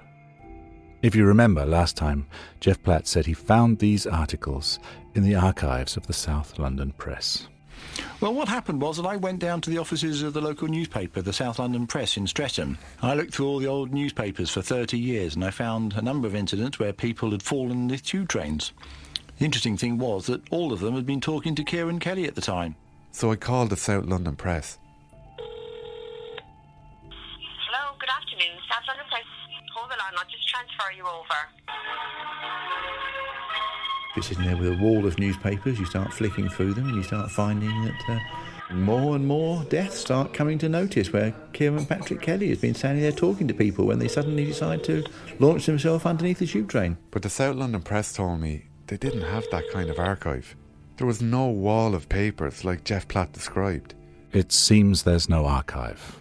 If 1.01 1.15
you 1.15 1.25
remember 1.25 1.65
last 1.65 1.97
time, 1.97 2.27
Jeff 2.59 2.83
Platt 2.83 3.07
said 3.07 3.25
he 3.25 3.33
found 3.33 3.79
these 3.79 4.05
articles 4.05 4.81
in 5.15 5.23
the 5.23 5.37
archives 5.37 5.97
of 5.97 6.07
the 6.09 6.13
South 6.13 6.59
London 6.59 6.93
Press. 6.99 7.47
Well, 8.21 8.35
what 8.35 8.49
happened 8.49 8.83
was 8.83 8.97
that 8.97 9.07
I 9.07 9.17
went 9.17 9.39
down 9.39 9.61
to 9.61 9.71
the 9.71 9.79
offices 9.79 10.23
of 10.23 10.33
the 10.33 10.41
local 10.41 10.67
newspaper, 10.67 11.23
the 11.23 11.33
South 11.33 11.61
London 11.61 11.87
Press 11.87 12.17
in 12.17 12.27
Streatham. 12.27 12.79
I 13.01 13.15
looked 13.15 13.33
through 13.33 13.47
all 13.47 13.61
the 13.61 13.69
old 13.69 13.93
newspapers 13.93 14.51
for 14.51 14.61
30 14.61 14.99
years 14.99 15.37
and 15.37 15.45
I 15.45 15.51
found 15.53 15.93
a 15.93 16.03
number 16.03 16.27
of 16.27 16.35
incidents 16.35 16.81
where 16.81 16.93
people 16.93 17.31
had 17.31 17.45
fallen 17.45 17.87
with 17.87 18.03
tube 18.03 18.29
trains. 18.29 18.73
The 19.39 19.45
interesting 19.45 19.77
thing 19.77 19.99
was 19.99 20.27
that 20.27 20.43
all 20.51 20.73
of 20.73 20.81
them 20.81 20.97
had 20.97 21.07
been 21.07 21.21
talking 21.21 21.55
to 21.55 21.65
Kieran 21.65 22.01
Kelly 22.01 22.27
at 22.27 22.35
the 22.35 22.41
time. 22.41 22.75
So 23.13 23.31
I 23.31 23.37
called 23.37 23.71
the 23.71 23.77
South 23.77 24.05
London 24.05 24.35
Press. 24.35 24.79
I'll 30.19 30.25
just 30.25 30.49
transfer 30.49 30.91
you 30.97 31.05
over. 31.07 31.39
You're 34.17 34.23
sitting 34.25 34.45
there 34.47 34.57
with 34.57 34.81
a 34.81 34.83
wall 34.83 35.07
of 35.07 35.17
newspapers, 35.17 35.79
you 35.79 35.85
start 35.85 36.13
flicking 36.13 36.49
through 36.49 36.75
them, 36.75 36.89
and 36.89 36.97
you 36.97 37.05
start 37.05 37.31
finding 37.31 37.71
that 37.85 38.03
uh, 38.09 38.75
more 38.75 39.15
and 39.15 39.25
more 39.25 39.63
deaths 39.65 39.99
start 39.99 40.35
coming 40.35 40.59
to 40.59 40.69
notice 40.69 41.13
where 41.13 41.33
Kieran 41.53 41.87
Patrick 41.87 42.21
Kelly 42.21 42.49
has 42.49 42.59
been 42.59 42.75
standing 42.75 43.03
there 43.03 43.13
talking 43.13 43.47
to 43.47 43.55
people 43.55 43.87
when 43.87 44.01
they 44.01 44.09
suddenly 44.09 44.45
decide 44.45 44.83
to 44.85 45.05
launch 45.39 45.67
themselves 45.67 46.05
underneath 46.05 46.41
the 46.41 46.47
tube 46.49 46.69
train. 46.69 46.97
But 47.13 47.23
the 47.23 47.31
South 47.31 47.55
London 47.55 47.83
Press 47.83 48.13
told 48.13 48.41
me 48.41 48.65
they 48.89 48.97
didn't 48.97 49.23
have 49.23 49.45
that 49.53 49.71
kind 49.73 49.89
of 49.89 50.01
archive. 50.01 50.57
There 50.97 51.07
was 51.07 51.23
no 51.23 51.47
wall 51.47 51.95
of 51.95 52.09
papers 52.09 52.65
like 52.65 52.83
Jeff 52.83 53.07
Platt 53.07 53.33
described. 53.33 53.95
It 54.33 54.51
seems 54.51 55.05
there's 55.05 55.29
no 55.29 55.47
archive. 55.47 56.19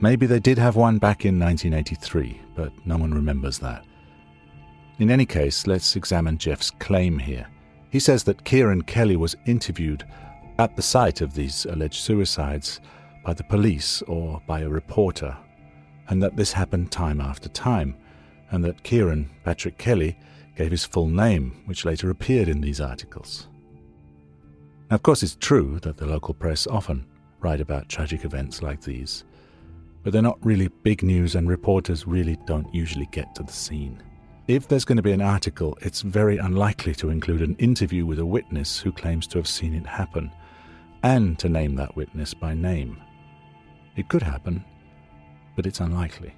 Maybe 0.00 0.24
they 0.24 0.40
did 0.40 0.56
have 0.56 0.74
one 0.74 0.96
back 0.96 1.26
in 1.26 1.38
1983, 1.38 2.40
but 2.54 2.72
no 2.86 2.96
one 2.96 3.12
remembers 3.12 3.58
that. 3.58 3.84
In 4.98 5.10
any 5.10 5.26
case, 5.26 5.66
let's 5.66 5.96
examine 5.96 6.38
Jeff's 6.38 6.70
claim 6.70 7.18
here. 7.18 7.46
He 7.90 8.00
says 8.00 8.24
that 8.24 8.44
Kieran 8.44 8.82
Kelly 8.82 9.16
was 9.16 9.36
interviewed 9.46 10.04
at 10.58 10.76
the 10.76 10.82
site 10.82 11.20
of 11.20 11.34
these 11.34 11.64
alleged 11.64 12.00
suicides 12.00 12.80
by 13.24 13.34
the 13.34 13.44
police 13.44 14.02
or 14.02 14.40
by 14.46 14.60
a 14.60 14.68
reporter, 14.68 15.36
and 16.08 16.22
that 16.22 16.36
this 16.36 16.52
happened 16.52 16.92
time 16.92 17.20
after 17.20 17.48
time, 17.48 17.96
and 18.50 18.62
that 18.64 18.82
Kieran 18.82 19.30
Patrick 19.44 19.78
Kelly 19.78 20.18
gave 20.56 20.70
his 20.70 20.84
full 20.84 21.08
name, 21.08 21.62
which 21.66 21.84
later 21.84 22.10
appeared 22.10 22.48
in 22.48 22.60
these 22.60 22.80
articles. 22.80 23.48
Now, 24.90 24.96
of 24.96 25.02
course, 25.02 25.22
it's 25.22 25.36
true 25.36 25.80
that 25.80 25.96
the 25.96 26.06
local 26.06 26.34
press 26.34 26.66
often 26.66 27.06
write 27.40 27.60
about 27.60 27.88
tragic 27.88 28.24
events 28.24 28.62
like 28.62 28.80
these, 28.80 29.24
but 30.04 30.12
they're 30.12 30.22
not 30.22 30.38
really 30.44 30.68
big 30.68 31.02
news, 31.02 31.34
and 31.34 31.48
reporters 31.48 32.06
really 32.06 32.38
don't 32.46 32.72
usually 32.72 33.08
get 33.10 33.34
to 33.34 33.42
the 33.42 33.52
scene. 33.52 34.00
If 34.46 34.68
there's 34.68 34.84
going 34.84 34.98
to 34.98 35.02
be 35.02 35.12
an 35.12 35.22
article, 35.22 35.76
it's 35.80 36.02
very 36.02 36.36
unlikely 36.36 36.94
to 36.96 37.08
include 37.08 37.40
an 37.40 37.56
interview 37.56 38.04
with 38.04 38.18
a 38.18 38.26
witness 38.26 38.78
who 38.78 38.92
claims 38.92 39.26
to 39.28 39.38
have 39.38 39.48
seen 39.48 39.74
it 39.74 39.86
happen, 39.86 40.30
and 41.02 41.38
to 41.38 41.48
name 41.48 41.74
that 41.76 41.96
witness 41.96 42.34
by 42.34 42.52
name. 42.52 43.02
It 43.96 44.08
could 44.08 44.22
happen, 44.22 44.62
but 45.56 45.64
it's 45.64 45.80
unlikely. 45.80 46.34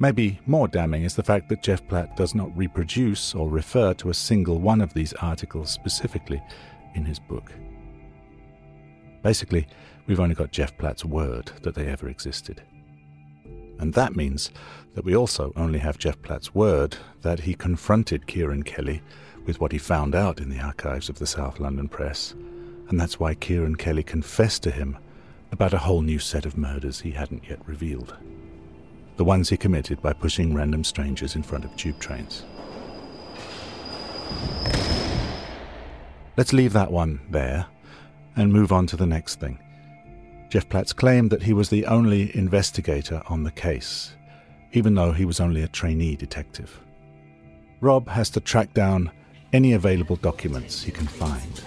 Maybe 0.00 0.40
more 0.46 0.68
damning 0.68 1.02
is 1.02 1.16
the 1.16 1.22
fact 1.22 1.48
that 1.48 1.62
Jeff 1.62 1.86
Platt 1.88 2.16
does 2.16 2.34
not 2.34 2.56
reproduce 2.56 3.34
or 3.34 3.50
refer 3.50 3.92
to 3.94 4.10
a 4.10 4.14
single 4.14 4.60
one 4.60 4.80
of 4.80 4.94
these 4.94 5.12
articles 5.14 5.70
specifically 5.70 6.40
in 6.94 7.04
his 7.04 7.18
book. 7.18 7.52
Basically, 9.22 9.66
we've 10.06 10.20
only 10.20 10.36
got 10.36 10.52
Jeff 10.52 10.78
Platt's 10.78 11.04
word 11.04 11.50
that 11.62 11.74
they 11.74 11.88
ever 11.88 12.08
existed. 12.08 12.62
And 13.78 13.94
that 13.94 14.16
means 14.16 14.50
that 14.94 15.04
we 15.04 15.14
also 15.14 15.52
only 15.56 15.78
have 15.78 15.98
Jeff 15.98 16.20
Platt's 16.22 16.54
word 16.54 16.96
that 17.22 17.40
he 17.40 17.54
confronted 17.54 18.26
Kieran 18.26 18.64
Kelly 18.64 19.02
with 19.46 19.60
what 19.60 19.72
he 19.72 19.78
found 19.78 20.14
out 20.14 20.40
in 20.40 20.50
the 20.50 20.60
archives 20.60 21.08
of 21.08 21.18
the 21.18 21.26
South 21.26 21.60
London 21.60 21.88
Press, 21.88 22.34
and 22.88 23.00
that's 23.00 23.20
why 23.20 23.34
Kieran 23.34 23.76
Kelly 23.76 24.02
confessed 24.02 24.62
to 24.64 24.70
him 24.70 24.98
about 25.52 25.72
a 25.72 25.78
whole 25.78 26.02
new 26.02 26.18
set 26.18 26.44
of 26.44 26.58
murders 26.58 27.00
he 27.00 27.12
hadn't 27.12 27.48
yet 27.48 27.58
revealed. 27.66 28.16
The 29.16 29.24
ones 29.24 29.48
he 29.48 29.56
committed 29.56 30.02
by 30.02 30.12
pushing 30.12 30.54
random 30.54 30.84
strangers 30.84 31.34
in 31.34 31.42
front 31.42 31.64
of 31.64 31.74
tube 31.76 31.98
trains. 31.98 32.44
Let's 36.36 36.52
leave 36.52 36.72
that 36.74 36.92
one 36.92 37.20
there 37.30 37.66
and 38.36 38.52
move 38.52 38.70
on 38.70 38.86
to 38.88 38.96
the 38.96 39.06
next 39.06 39.40
thing. 39.40 39.58
Jeff 40.48 40.68
Platts 40.68 40.94
claimed 40.94 41.30
that 41.30 41.42
he 41.42 41.52
was 41.52 41.68
the 41.68 41.84
only 41.84 42.34
investigator 42.34 43.22
on 43.26 43.42
the 43.42 43.50
case, 43.50 44.14
even 44.72 44.94
though 44.94 45.12
he 45.12 45.26
was 45.26 45.40
only 45.40 45.62
a 45.62 45.68
trainee 45.68 46.16
detective. 46.16 46.80
Rob 47.80 48.08
has 48.08 48.30
to 48.30 48.40
track 48.40 48.72
down 48.72 49.10
any 49.52 49.74
available 49.74 50.16
documents 50.16 50.82
he 50.82 50.90
can 50.90 51.06
find. 51.06 51.62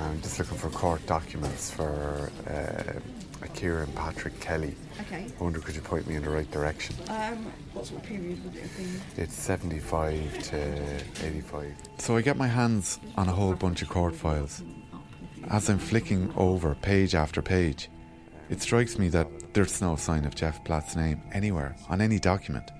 I'm 0.00 0.20
just 0.22 0.38
looking 0.38 0.58
for 0.58 0.70
court 0.70 1.04
documents 1.06 1.70
for 1.70 2.30
uh, 2.48 3.00
a 3.44 3.82
and 3.82 3.94
Patrick 3.94 4.38
Kelly. 4.40 4.74
Okay. 5.00 5.26
I 5.38 5.42
wonder 5.42 5.60
could 5.60 5.74
you 5.74 5.80
point 5.80 6.06
me 6.06 6.16
in 6.16 6.22
the 6.22 6.30
right 6.30 6.50
direction? 6.50 6.94
Um, 7.08 7.46
what 7.72 7.86
sort 7.86 8.02
of 8.02 8.06
period 8.08 8.42
would 8.44 8.54
it 8.54 8.62
have 8.62 8.76
been? 8.76 9.00
It's 9.16 9.34
75 9.34 10.42
to 10.50 11.26
85. 11.26 11.74
So 11.98 12.16
I 12.16 12.22
get 12.22 12.36
my 12.36 12.46
hands 12.46 12.98
on 13.16 13.28
a 13.28 13.32
whole 13.32 13.54
bunch 13.54 13.82
of 13.82 13.88
court 13.88 14.14
files. 14.14 14.62
As 15.50 15.68
I'm 15.68 15.78
flicking 15.78 16.32
over 16.36 16.74
page 16.74 17.14
after 17.14 17.42
page, 17.42 17.90
it 18.48 18.60
strikes 18.62 18.98
me 18.98 19.08
that 19.08 19.54
there's 19.54 19.80
no 19.80 19.96
sign 19.96 20.24
of 20.24 20.34
Jeff 20.34 20.62
Platt's 20.64 20.94
name 20.94 21.20
anywhere 21.32 21.74
on 21.88 22.00
any 22.00 22.18
document. 22.18 22.70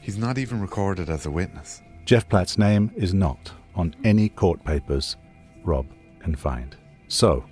He's 0.00 0.18
not 0.18 0.38
even 0.38 0.60
recorded 0.60 1.10
as 1.10 1.26
a 1.26 1.30
witness. 1.30 1.82
Jeff 2.04 2.28
Platt's 2.28 2.58
name 2.58 2.92
is 2.96 3.12
not 3.12 3.50
on 3.74 3.94
any 4.04 4.28
court 4.28 4.64
papers 4.64 5.16
Rob 5.64 5.86
can 6.20 6.36
find. 6.36 6.76
So, 7.08 7.44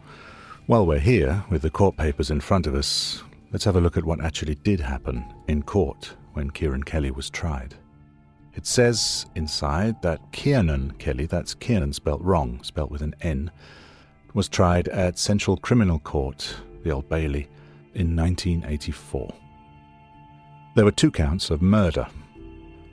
while 0.67 0.87
we're 0.87 0.99
here 0.99 1.45
with 1.51 1.61
the 1.61 1.71
court 1.71 1.97
papers 1.97 2.31
in 2.31 2.41
front 2.41 2.67
of 2.67 2.75
us, 2.75 3.23
let's 3.53 3.65
have 3.65 3.77
a 3.77 3.81
look 3.81 3.99
at 3.99 4.05
what 4.05 4.25
actually 4.25 4.55
did 4.55 4.81
happen 4.81 5.25
in 5.47 5.63
court 5.63 6.15
when 6.33 6.51
Kieran 6.51 6.83
Kelly 6.83 7.11
was 7.11 7.29
tried. 7.29 7.75
It 8.55 8.67
says 8.67 9.27
inside 9.35 10.01
that 10.03 10.21
Kiernan 10.33 10.93
Kelly, 10.99 11.27
that's 11.27 11.55
Kiernan 11.55 11.93
spelt 11.93 12.23
wrong, 12.23 12.63
spelt 12.63 12.91
with 12.91 13.03
an 13.03 13.15
N, 13.21 13.51
was 14.33 14.49
tried 14.49 14.89
at 14.89 15.19
Central 15.19 15.59
Criminal 15.59 15.99
Court, 15.99 16.57
the 16.83 16.91
Old 16.91 17.09
Bailey, 17.09 17.49
in 17.95 18.17
1984. 18.17 19.35
There 20.77 20.85
were 20.85 20.91
two 20.91 21.11
counts 21.11 21.51
of 21.51 21.61
murder. 21.61 22.07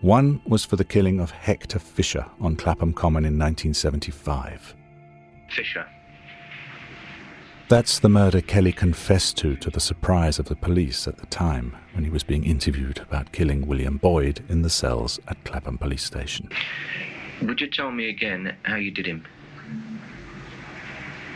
One 0.01 0.41
was 0.45 0.65
for 0.65 0.75
the 0.75 0.83
killing 0.83 1.19
of 1.19 1.31
Hector 1.31 1.79
Fisher 1.79 2.25
on 2.41 2.55
Clapham 2.57 2.91
Common 2.91 3.23
in 3.23 3.39
1975. 3.39 4.75
Fisher. 5.49 5.85
That's 7.71 7.99
the 7.99 8.09
murder 8.09 8.41
Kelly 8.41 8.73
confessed 8.73 9.37
to 9.37 9.55
to 9.55 9.69
the 9.69 9.79
surprise 9.79 10.39
of 10.39 10.49
the 10.49 10.57
police 10.57 11.07
at 11.07 11.19
the 11.19 11.25
time 11.27 11.73
when 11.93 12.03
he 12.03 12.09
was 12.09 12.21
being 12.21 12.43
interviewed 12.43 12.97
about 12.97 13.31
killing 13.31 13.65
William 13.65 13.95
Boyd 13.95 14.43
in 14.49 14.61
the 14.61 14.69
cells 14.69 15.21
at 15.29 15.41
Clapham 15.45 15.77
Police 15.77 16.03
Station. 16.03 16.49
Would 17.41 17.61
you 17.61 17.67
tell 17.67 17.89
me 17.89 18.09
again 18.09 18.57
how 18.63 18.75
you 18.75 18.91
did 18.91 19.05
him? 19.05 19.25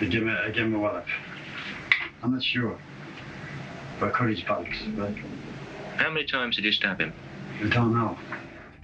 I 0.01 0.05
give 0.07 0.23
him 0.23 0.27
a, 0.27 0.33
I 0.33 0.49
give 0.49 0.65
him 0.65 0.75
a 0.75 0.79
wallop. 0.79 1.05
I'm 2.21 2.33
not 2.33 2.43
sure. 2.43 2.77
But 4.01 4.11
courage 4.11 4.45
box, 4.45 4.67
right? 4.97 5.15
How 5.95 6.09
many 6.09 6.25
times 6.25 6.57
did 6.57 6.65
you 6.65 6.73
stab 6.73 6.99
him? 6.99 7.13
I 7.63 7.69
don't 7.69 7.93
know. 7.93 8.17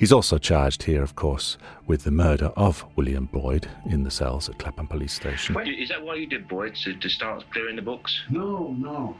He's 0.02 0.12
also 0.12 0.40
charged 0.40 0.82
here, 0.82 1.04
of 1.04 1.16
course, 1.16 1.60
with 1.86 2.06
the 2.06 2.10
murder 2.10 2.48
of 2.56 2.84
William 2.96 3.26
Boyd 3.26 3.68
in 3.86 4.02
the 4.04 4.10
cells 4.10 4.50
at 4.50 4.58
Clapham 4.58 4.88
Police 4.88 5.14
Station. 5.14 5.54
Why- 5.54 5.62
Is 5.66 5.90
that 5.90 6.02
why 6.02 6.16
you 6.16 6.26
did 6.26 6.48
Boyd, 6.48 6.74
to, 6.78 6.96
to 6.96 7.08
start 7.08 7.44
clearing 7.52 7.76
the 7.76 7.84
books? 7.84 8.20
No, 8.32 8.70
no. 8.80 9.16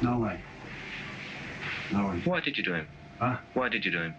No 0.00 0.20
way. 0.20 0.40
No 1.90 2.10
way. 2.10 2.20
Why 2.24 2.38
did 2.38 2.56
you 2.56 2.62
do 2.62 2.74
him? 2.74 2.86
Huh? 3.18 3.38
Why 3.54 3.68
did 3.68 3.84
you 3.84 3.90
do 3.90 3.98
him? 4.02 4.14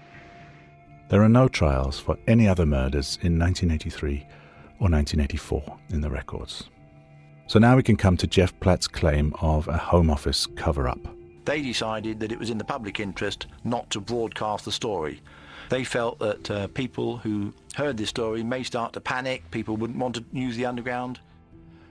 There 1.08 1.24
are 1.24 1.30
no 1.30 1.48
trials 1.48 1.98
for 1.98 2.18
any 2.28 2.46
other 2.46 2.66
murders 2.66 3.18
in 3.22 3.40
1983 3.40 4.28
or 4.82 4.90
1984 4.90 5.78
in 5.92 6.02
the 6.02 6.10
records. 6.10 6.70
So 7.48 7.58
now 7.58 7.78
we 7.78 7.84
can 7.84 7.96
come 7.96 8.18
to 8.18 8.28
Jeff 8.28 8.52
Platt's 8.60 8.90
claim 8.90 9.34
of 9.40 9.70
a 9.70 9.78
Home 9.78 10.10
Office 10.10 10.46
cover 10.58 10.90
up. 10.90 11.00
They 11.46 11.62
decided 11.62 12.20
that 12.20 12.34
it 12.34 12.38
was 12.38 12.50
in 12.50 12.58
the 12.58 12.66
public 12.66 13.00
interest 13.00 13.48
not 13.64 13.90
to 13.92 14.02
broadcast 14.02 14.66
the 14.66 14.74
story. 14.74 15.22
They 15.70 15.84
felt 15.84 16.18
that 16.20 16.52
uh, 16.52 16.68
people 16.68 17.18
who 17.18 17.54
heard 17.76 17.98
this 17.98 18.10
story 18.10 18.44
may 18.44 18.64
start 18.64 18.94
to 18.94 19.02
panic, 19.02 19.50
people 19.52 19.78
wouldn't 19.78 20.00
want 20.00 20.16
to 20.16 20.26
use 20.34 20.58
the 20.58 20.66
underground. 20.66 21.20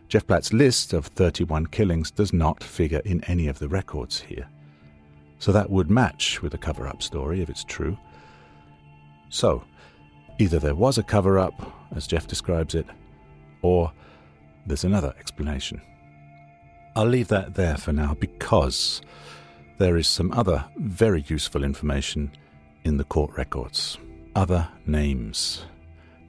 Jeff 0.09 0.27
Platt's 0.27 0.53
list 0.53 0.93
of 0.93 1.07
31 1.07 1.67
killings 1.67 2.11
does 2.11 2.33
not 2.33 2.65
figure 2.65 3.03
in 3.05 3.23
any 3.25 3.47
of 3.47 3.59
the 3.59 3.69
records 3.69 4.21
here. 4.21 4.49
So 5.39 5.53
that 5.53 5.71
would 5.71 5.91
match 5.91 6.43
with 6.43 6.55
a 6.55 6.59
cover 6.59 6.89
up 6.89 7.03
story 7.03 7.41
if 7.41 7.49
it's 7.49 7.63
true. 7.63 7.97
So, 9.29 9.63
either 10.39 10.59
there 10.59 10.75
was 10.75 10.99
a 10.99 11.03
cover 11.03 11.39
up, 11.39 11.73
as 11.95 12.07
Jeff 12.07 12.27
describes 12.27 12.75
it, 12.75 12.87
or 13.63 13.93
there's 14.67 14.85
another 14.85 15.15
explanation. 15.19 15.81
I'll 16.97 17.07
leave 17.07 17.29
that 17.29 17.55
there 17.55 17.77
for 17.77 17.93
now 17.93 18.15
because 18.19 19.03
there 19.79 19.97
is 19.97 20.09
some 20.09 20.33
other 20.33 20.65
very 20.77 21.25
useful 21.29 21.63
information 21.63 22.33
in 22.89 22.97
the 22.97 23.05
court 23.05 23.31
records. 23.37 23.99
Other 24.35 24.69
names. 24.87 25.65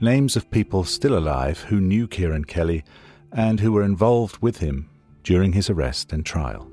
Names 0.02 0.36
of 0.36 0.52
people 0.52 0.84
still 0.84 1.18
alive 1.18 1.60
who 1.62 1.82
knew 1.82 2.08
Kieran 2.08 2.46
Kelly 2.46 2.84
and 3.32 3.60
who 3.60 3.72
were 3.72 3.84
involved 3.84 4.38
with 4.42 4.58
him 4.58 4.90
during 5.24 5.54
his 5.54 5.70
arrest 5.70 6.14
and 6.14 6.26
trial. 6.26 6.70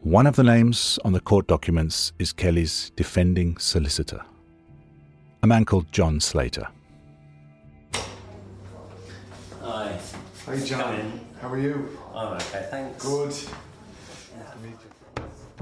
One 0.00 0.26
of 0.26 0.36
the 0.36 0.44
names 0.44 0.98
on 1.04 1.12
the 1.12 1.20
court 1.20 1.48
documents 1.48 2.12
is 2.18 2.32
Kelly's 2.32 2.90
defending 2.96 3.58
solicitor, 3.58 4.22
a 5.42 5.46
man 5.46 5.64
called 5.64 5.90
John 5.92 6.20
Slater. 6.20 6.68
Hi. 9.60 9.98
Hey, 10.46 10.64
John. 10.64 11.20
How 11.40 11.48
are 11.50 11.58
you? 11.58 11.98
I'm 12.14 12.34
okay, 12.34 12.66
thanks. 12.70 13.04
Good. 13.04 13.34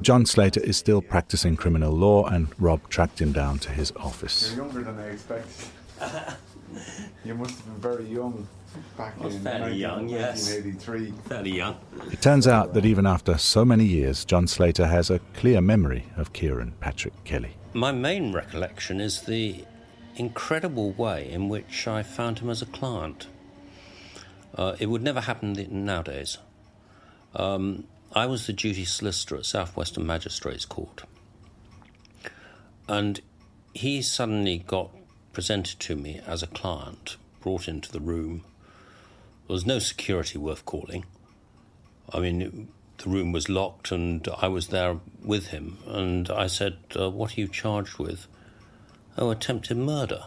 John 0.00 0.26
Slater 0.26 0.60
is 0.60 0.76
still 0.76 1.00
practicing 1.00 1.56
criminal 1.56 1.92
law, 1.92 2.26
and 2.26 2.48
Rob 2.58 2.88
tracked 2.88 3.20
him 3.20 3.32
down 3.32 3.58
to 3.60 3.70
his 3.72 3.92
office. 3.96 4.54
You're 4.54 4.66
younger 4.66 4.82
than 4.84 4.98
I 4.98 5.08
expected. 5.08 5.68
you 7.24 7.34
must 7.34 7.56
have 7.56 7.64
been 7.66 7.92
very 7.92 8.06
young 8.06 8.46
back 8.96 9.14
I 9.20 9.24
was 9.24 9.36
in 9.36 9.42
fairly 9.42 9.76
19- 9.76 9.78
young, 9.78 10.08
yes. 10.08 10.52
1983. 10.52 11.12
Fairly 11.28 11.50
young. 11.56 11.76
It 12.12 12.20
turns 12.20 12.46
out 12.46 12.74
that 12.74 12.84
even 12.84 13.06
after 13.06 13.38
so 13.38 13.64
many 13.64 13.84
years, 13.84 14.24
John 14.24 14.46
Slater 14.46 14.86
has 14.86 15.10
a 15.10 15.18
clear 15.34 15.60
memory 15.60 16.04
of 16.16 16.32
Kieran 16.32 16.72
Patrick 16.80 17.24
Kelly. 17.24 17.56
My 17.72 17.92
main 17.92 18.32
recollection 18.32 19.00
is 19.00 19.22
the 19.22 19.64
incredible 20.16 20.92
way 20.92 21.30
in 21.30 21.48
which 21.48 21.86
I 21.86 22.02
found 22.02 22.40
him 22.40 22.50
as 22.50 22.62
a 22.62 22.66
client. 22.66 23.28
Uh, 24.54 24.76
it 24.78 24.86
would 24.86 25.02
never 25.02 25.20
happen 25.20 25.54
nowadays. 25.70 26.38
Um, 27.34 27.84
I 28.14 28.26
was 28.26 28.46
the 28.46 28.52
duty 28.52 28.84
solicitor 28.84 29.36
at 29.36 29.46
Southwestern 29.46 30.06
Magistrates 30.06 30.64
Court, 30.64 31.02
and 32.88 33.20
he 33.74 34.00
suddenly 34.00 34.58
got 34.58 34.90
presented 35.32 35.78
to 35.80 35.96
me 35.96 36.20
as 36.26 36.42
a 36.42 36.46
client, 36.46 37.16
brought 37.40 37.68
into 37.68 37.92
the 37.92 38.00
room. 38.00 38.42
There 39.46 39.54
was 39.54 39.66
no 39.66 39.78
security 39.78 40.38
worth 40.38 40.64
calling. 40.64 41.04
I 42.12 42.20
mean, 42.20 42.68
the 42.98 43.10
room 43.10 43.32
was 43.32 43.48
locked, 43.48 43.92
and 43.92 44.26
I 44.40 44.48
was 44.48 44.68
there 44.68 44.98
with 45.22 45.48
him. 45.48 45.78
And 45.86 46.30
I 46.30 46.46
said, 46.46 46.78
uh, 46.98 47.10
What 47.10 47.36
are 47.36 47.40
you 47.40 47.48
charged 47.48 47.98
with? 47.98 48.26
Oh, 49.18 49.30
attempted 49.30 49.76
murder. 49.76 50.24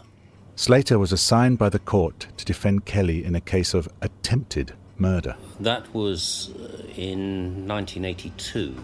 Slater 0.54 0.98
was 0.98 1.12
assigned 1.12 1.58
by 1.58 1.70
the 1.70 1.78
court 1.78 2.26
to 2.36 2.44
defend 2.44 2.84
Kelly 2.84 3.24
in 3.24 3.34
a 3.34 3.40
case 3.40 3.72
of 3.72 3.88
attempted 4.02 4.74
murder. 5.00 5.36
That 5.58 5.92
was 5.94 6.50
uh, 6.56 6.84
in 6.96 7.66
1982. 7.66 8.74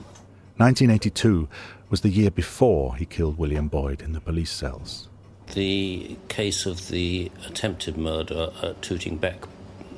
1982 0.57 1.49
was 1.91 2.01
the 2.01 2.09
year 2.09 2.31
before 2.31 2.97
he 2.97 3.05
killed 3.05 3.39
William 3.39 3.69
Boyd 3.69 4.01
in 4.01 4.13
the 4.13 4.21
police 4.21 4.51
cells. 4.51 5.09
The 5.55 6.17
case 6.29 6.67
of 6.67 6.89
the 6.89 7.31
attempted 7.47 7.97
murder 7.97 8.51
at 8.63 8.83
Tooting 8.83 9.19
Bec 9.19 9.47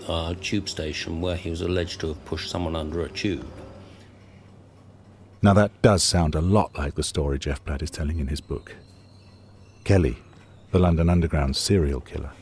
uh, 0.09 0.35
tube 0.41 0.69
station, 0.69 1.21
where 1.21 1.37
he 1.37 1.51
was 1.51 1.61
alleged 1.61 2.01
to 2.01 2.09
have 2.09 2.25
pushed 2.25 2.51
someone 2.51 2.75
under 2.75 3.03
a 3.03 3.09
tube. 3.09 3.47
Now, 5.41 5.53
that 5.53 5.71
does 5.83 6.03
sound 6.03 6.35
a 6.35 6.41
lot 6.41 6.77
like 6.77 6.97
the 6.97 7.03
story 7.05 7.39
Jeff 7.39 7.65
Platt 7.65 7.83
is 7.83 7.91
telling 7.91 8.19
in 8.19 8.27
his 8.27 8.41
book. 8.41 8.75
Kelly, 9.85 10.17
the 10.73 10.79
London 10.79 11.09
Underground 11.09 11.55
serial 11.57 12.01
killer. 12.01 12.33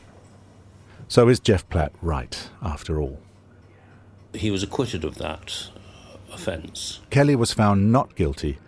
So 1.07 1.29
is 1.29 1.39
Jeff 1.39 1.69
Platt 1.69 1.93
right, 2.01 2.49
after 2.61 2.99
all? 2.99 3.19
He 4.33 4.51
was 4.51 4.63
acquitted 4.63 5.03
of 5.03 5.15
that 5.17 5.69
offence. 6.31 6.99
Kelly 7.09 7.35
was 7.35 7.53
found 7.53 7.91
not 7.91 8.15
guilty 8.15 8.59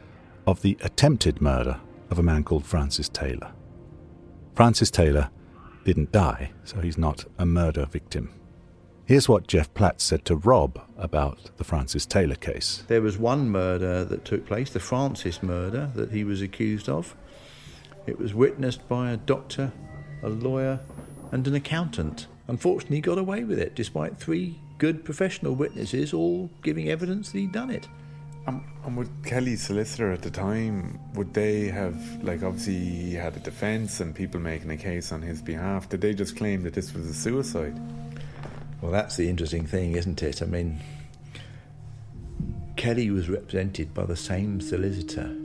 of 0.48 0.62
the 0.62 0.78
attempted 0.82 1.42
murder 1.42 1.80
of 2.10 2.18
a 2.18 2.24
man 2.24 2.44
called 2.44 2.66
Francis 2.66 3.10
Taylor. 3.10 3.52
Francis 4.56 4.90
Taylor 4.90 5.30
didn't 5.86 6.12
die, 6.12 6.52
so 6.64 6.82
he's 6.82 6.98
not 6.98 7.26
a 7.38 7.46
murder 7.46 7.86
victim. 7.86 8.32
Here's 9.06 9.28
what 9.28 9.48
Jeff 9.48 9.74
Platt 9.74 10.02
said 10.02 10.24
to 10.26 10.36
Rob 10.36 10.80
about 10.98 11.50
the 11.58 11.64
Francis 11.64 12.06
Taylor 12.06 12.36
case. 12.36 12.84
There 12.88 13.02
was 13.02 13.18
one 13.18 13.50
murder 13.50 14.06
that 14.06 14.24
took 14.24 14.46
place, 14.46 14.70
the 14.70 14.80
Francis 14.80 15.42
murder 15.42 15.90
that 15.96 16.12
he 16.12 16.24
was 16.24 16.42
accused 16.42 16.88
of. 16.88 17.16
It 18.06 18.20
was 18.20 18.34
witnessed 18.34 18.88
by 18.88 19.12
a 19.12 19.18
doctor, 19.18 19.72
a 20.22 20.30
lawyer, 20.30 20.80
and 21.32 21.48
an 21.48 21.56
accountant. 21.56 22.28
Unfortunately, 22.48 22.98
he 22.98 23.02
got 23.02 23.18
away 23.18 23.44
with 23.44 23.58
it, 23.60 23.76
despite 23.76 24.20
three 24.20 24.60
good 24.80 25.06
professional 25.06 25.54
witnesses 25.54 26.14
all 26.14 26.50
giving 26.64 26.90
evidence 26.90 27.32
that 27.32 27.38
he'd 27.38 27.52
done 27.52 27.70
it. 27.70 27.88
Um, 28.48 28.66
and 28.84 28.98
would 28.98 29.10
Kelly's 29.24 29.62
solicitor 29.62 30.12
at 30.12 30.24
the 30.24 30.32
time, 30.32 31.00
would 31.14 31.34
they 31.36 31.68
have, 31.68 31.96
like, 32.24 32.42
obviously 32.42 32.80
he 32.80 33.14
had 33.14 33.36
a 33.36 33.40
defence 33.40 34.00
and 34.00 34.16
people 34.16 34.40
making 34.40 34.72
a 34.72 34.78
case 34.78 35.12
on 35.12 35.22
his 35.22 35.42
behalf, 35.42 35.88
did 35.90 36.02
they 36.02 36.16
just 36.16 36.36
claim 36.36 36.64
that 36.64 36.74
this 36.74 36.94
was 36.94 37.06
a 37.06 37.14
suicide? 37.14 37.80
Well, 38.82 38.92
that's 38.92 39.18
the 39.18 39.30
interesting 39.30 39.68
thing, 39.68 39.96
isn't 39.96 40.24
it? 40.24 40.42
I 40.42 40.46
mean, 40.46 40.80
Kelly 42.76 43.12
was 43.12 43.30
represented 43.30 43.94
by 43.94 44.06
the 44.06 44.16
same 44.16 44.62
solicitor, 44.62 45.36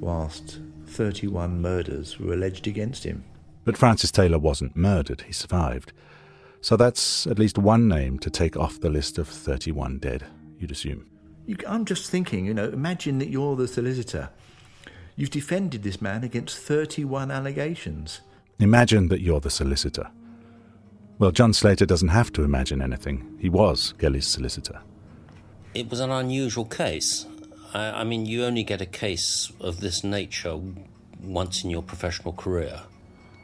whilst 0.00 0.58
31 0.86 1.60
murders 1.60 2.18
were 2.18 2.32
alleged 2.32 2.66
against 2.66 3.04
him. 3.04 3.22
But 3.64 3.76
Francis 3.76 4.10
Taylor 4.10 4.38
wasn't 4.38 4.74
murdered, 4.74 5.20
he 5.26 5.32
survived. 5.32 5.92
So 6.60 6.76
that's 6.76 7.26
at 7.26 7.38
least 7.38 7.58
one 7.58 7.88
name 7.88 8.18
to 8.18 8.30
take 8.30 8.56
off 8.56 8.80
the 8.80 8.90
list 8.90 9.18
of 9.18 9.28
31 9.28 9.98
dead, 9.98 10.26
you'd 10.58 10.70
assume. 10.70 11.06
You, 11.46 11.56
I'm 11.66 11.84
just 11.84 12.10
thinking, 12.10 12.44
you 12.44 12.54
know, 12.54 12.68
imagine 12.68 13.18
that 13.18 13.28
you're 13.28 13.56
the 13.56 13.66
solicitor. 13.66 14.30
You've 15.16 15.30
defended 15.30 15.82
this 15.82 16.00
man 16.00 16.22
against 16.22 16.58
31 16.58 17.30
allegations. 17.30 18.20
Imagine 18.58 19.08
that 19.08 19.20
you're 19.20 19.40
the 19.40 19.50
solicitor. 19.50 20.10
Well, 21.18 21.30
John 21.30 21.52
Slater 21.52 21.86
doesn't 21.86 22.08
have 22.08 22.32
to 22.32 22.42
imagine 22.42 22.80
anything. 22.80 23.36
He 23.38 23.48
was 23.48 23.94
Kelly's 23.98 24.26
solicitor. 24.26 24.80
It 25.74 25.90
was 25.90 26.00
an 26.00 26.10
unusual 26.10 26.64
case. 26.64 27.26
I, 27.74 28.00
I 28.00 28.04
mean, 28.04 28.26
you 28.26 28.44
only 28.44 28.64
get 28.64 28.80
a 28.80 28.86
case 28.86 29.52
of 29.60 29.80
this 29.80 30.02
nature 30.02 30.58
once 31.22 31.64
in 31.64 31.70
your 31.70 31.82
professional 31.82 32.32
career. 32.32 32.80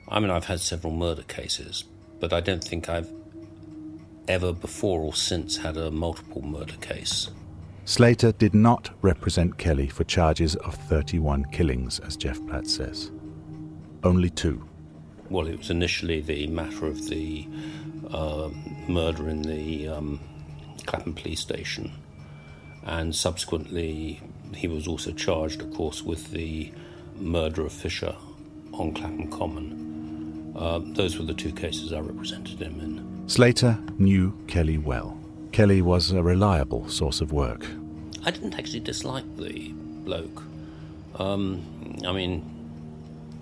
I 0.08 0.20
mean, 0.20 0.30
I've 0.30 0.46
had 0.46 0.60
several 0.60 0.92
murder 0.92 1.22
cases, 1.22 1.84
but 2.20 2.32
I 2.32 2.40
don't 2.40 2.62
think 2.62 2.88
I've 2.88 3.10
ever 4.28 4.52
before 4.52 5.00
or 5.00 5.14
since 5.14 5.56
had 5.56 5.76
a 5.76 5.90
multiple 5.90 6.42
murder 6.42 6.76
case. 6.80 7.30
Slater 7.84 8.32
did 8.32 8.54
not 8.54 8.90
represent 9.00 9.58
Kelly 9.58 9.86
for 9.86 10.02
charges 10.04 10.56
of 10.56 10.74
31 10.74 11.44
killings, 11.52 12.00
as 12.00 12.16
Jeff 12.16 12.44
Platt 12.48 12.66
says. 12.66 13.12
Only 14.02 14.28
two. 14.28 14.66
Well, 15.30 15.46
it 15.46 15.58
was 15.58 15.70
initially 15.70 16.20
the 16.20 16.48
matter 16.48 16.86
of 16.86 17.08
the 17.08 17.46
uh, 18.10 18.50
murder 18.88 19.28
in 19.28 19.42
the 19.42 19.88
um, 19.88 20.20
Clapham 20.86 21.14
police 21.14 21.40
station, 21.40 21.92
and 22.84 23.14
subsequently 23.14 24.20
he 24.54 24.68
was 24.68 24.88
also 24.88 25.12
charged, 25.12 25.60
of 25.62 25.72
course, 25.72 26.02
with 26.02 26.30
the 26.32 26.72
murder 27.18 27.64
of 27.64 27.72
Fisher 27.72 28.14
on 28.72 28.94
Clapham 28.94 29.30
Common. 29.30 29.85
Uh, 30.56 30.80
those 30.82 31.18
were 31.18 31.24
the 31.24 31.34
two 31.34 31.52
cases 31.52 31.92
I 31.92 32.00
represented 32.00 32.60
him 32.60 32.80
in. 32.80 33.28
Slater 33.28 33.78
knew 33.98 34.36
Kelly 34.46 34.78
well. 34.78 35.18
Kelly 35.52 35.82
was 35.82 36.10
a 36.10 36.22
reliable 36.22 36.88
source 36.88 37.20
of 37.20 37.32
work. 37.32 37.66
I 38.24 38.30
didn't 38.30 38.54
actually 38.58 38.80
dislike 38.80 39.36
the 39.36 39.72
bloke. 39.72 40.42
Um, 41.16 41.98
I 42.06 42.12
mean, 42.12 42.44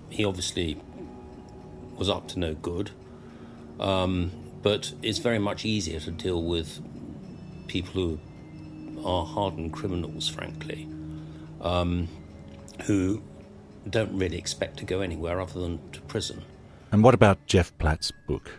he 0.09 0.25
obviously 0.25 0.77
was 1.97 2.09
up 2.09 2.27
to 2.29 2.39
no 2.39 2.53
good, 2.55 2.91
um, 3.79 4.31
but 4.61 4.93
it's 5.01 5.19
very 5.19 5.39
much 5.39 5.65
easier 5.65 5.99
to 6.01 6.11
deal 6.11 6.43
with 6.43 6.81
people 7.67 7.93
who 7.93 8.19
are 9.05 9.25
hardened 9.25 9.71
criminals, 9.71 10.27
frankly, 10.27 10.87
um, 11.61 12.07
who 12.85 13.21
don't 13.89 14.17
really 14.17 14.37
expect 14.37 14.77
to 14.77 14.85
go 14.85 15.01
anywhere 15.01 15.39
other 15.39 15.59
than 15.59 15.79
to 15.91 16.01
prison. 16.01 16.43
And 16.95 17.03
what 17.03 17.13
about 17.13 17.45
Jeff 17.45 17.77
Platt's 17.77 18.13
book? 18.25 18.49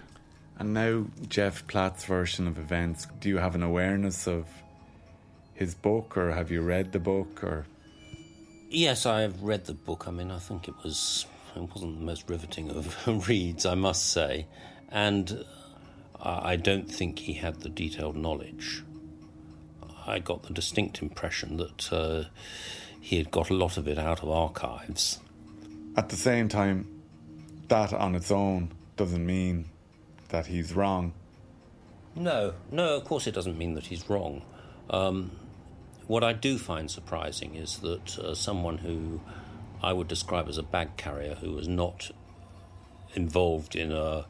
And 0.58 0.74
now, 0.74 1.06
Jeff 1.26 1.66
Platt's 1.68 2.04
version 2.04 2.46
of 2.46 2.58
events, 2.58 3.06
do 3.18 3.30
you 3.30 3.38
have 3.38 3.54
an 3.54 3.62
awareness 3.62 4.28
of 4.28 4.46
his 5.54 5.74
book, 5.74 6.18
or 6.18 6.32
have 6.32 6.50
you 6.50 6.60
read 6.60 6.92
the 6.92 6.98
book, 6.98 7.42
or 7.42 7.64
Yes, 8.68 9.06
I've 9.06 9.42
read 9.42 9.64
the 9.64 9.72
book. 9.72 10.06
I 10.06 10.10
mean, 10.10 10.30
I 10.30 10.38
think 10.38 10.68
it 10.68 10.74
was 10.84 11.24
it 11.54 11.62
wasn't 11.62 11.98
the 11.98 12.04
most 12.04 12.28
riveting 12.28 12.70
of 12.70 13.26
reads, 13.26 13.64
I 13.64 13.74
must 13.74 14.04
say, 14.10 14.44
and 14.90 15.42
I 16.20 16.52
I 16.52 16.56
don't 16.56 16.92
think 16.92 17.20
he 17.20 17.32
had 17.32 17.60
the 17.60 17.70
detailed 17.70 18.16
knowledge. 18.16 18.84
I 20.06 20.18
got 20.18 20.42
the 20.42 20.52
distinct 20.52 21.00
impression 21.00 21.56
that 21.56 21.90
uh, 21.90 22.24
he 23.00 23.16
had 23.16 23.30
got 23.30 23.48
a 23.48 23.54
lot 23.54 23.78
of 23.78 23.88
it 23.88 23.96
out 23.96 24.22
of 24.22 24.28
archives. 24.28 25.20
at 25.96 26.10
the 26.10 26.16
same 26.16 26.50
time, 26.50 26.95
that 27.68 27.92
on 27.92 28.14
its 28.14 28.30
own 28.30 28.72
doesn't 28.96 29.24
mean 29.24 29.66
that 30.28 30.46
he's 30.46 30.72
wrong. 30.72 31.12
No, 32.14 32.54
no, 32.70 32.96
of 32.96 33.04
course 33.04 33.26
it 33.26 33.34
doesn't 33.34 33.58
mean 33.58 33.74
that 33.74 33.86
he's 33.86 34.08
wrong. 34.08 34.42
Um, 34.88 35.32
what 36.06 36.24
I 36.24 36.32
do 36.32 36.56
find 36.58 36.90
surprising 36.90 37.54
is 37.54 37.78
that 37.78 38.18
uh, 38.18 38.34
someone 38.34 38.78
who 38.78 39.20
I 39.82 39.92
would 39.92 40.08
describe 40.08 40.48
as 40.48 40.58
a 40.58 40.62
bag 40.62 40.96
carrier, 40.96 41.34
who 41.34 41.52
was 41.52 41.68
not 41.68 42.10
involved 43.14 43.76
in 43.76 43.92
a 43.92 44.24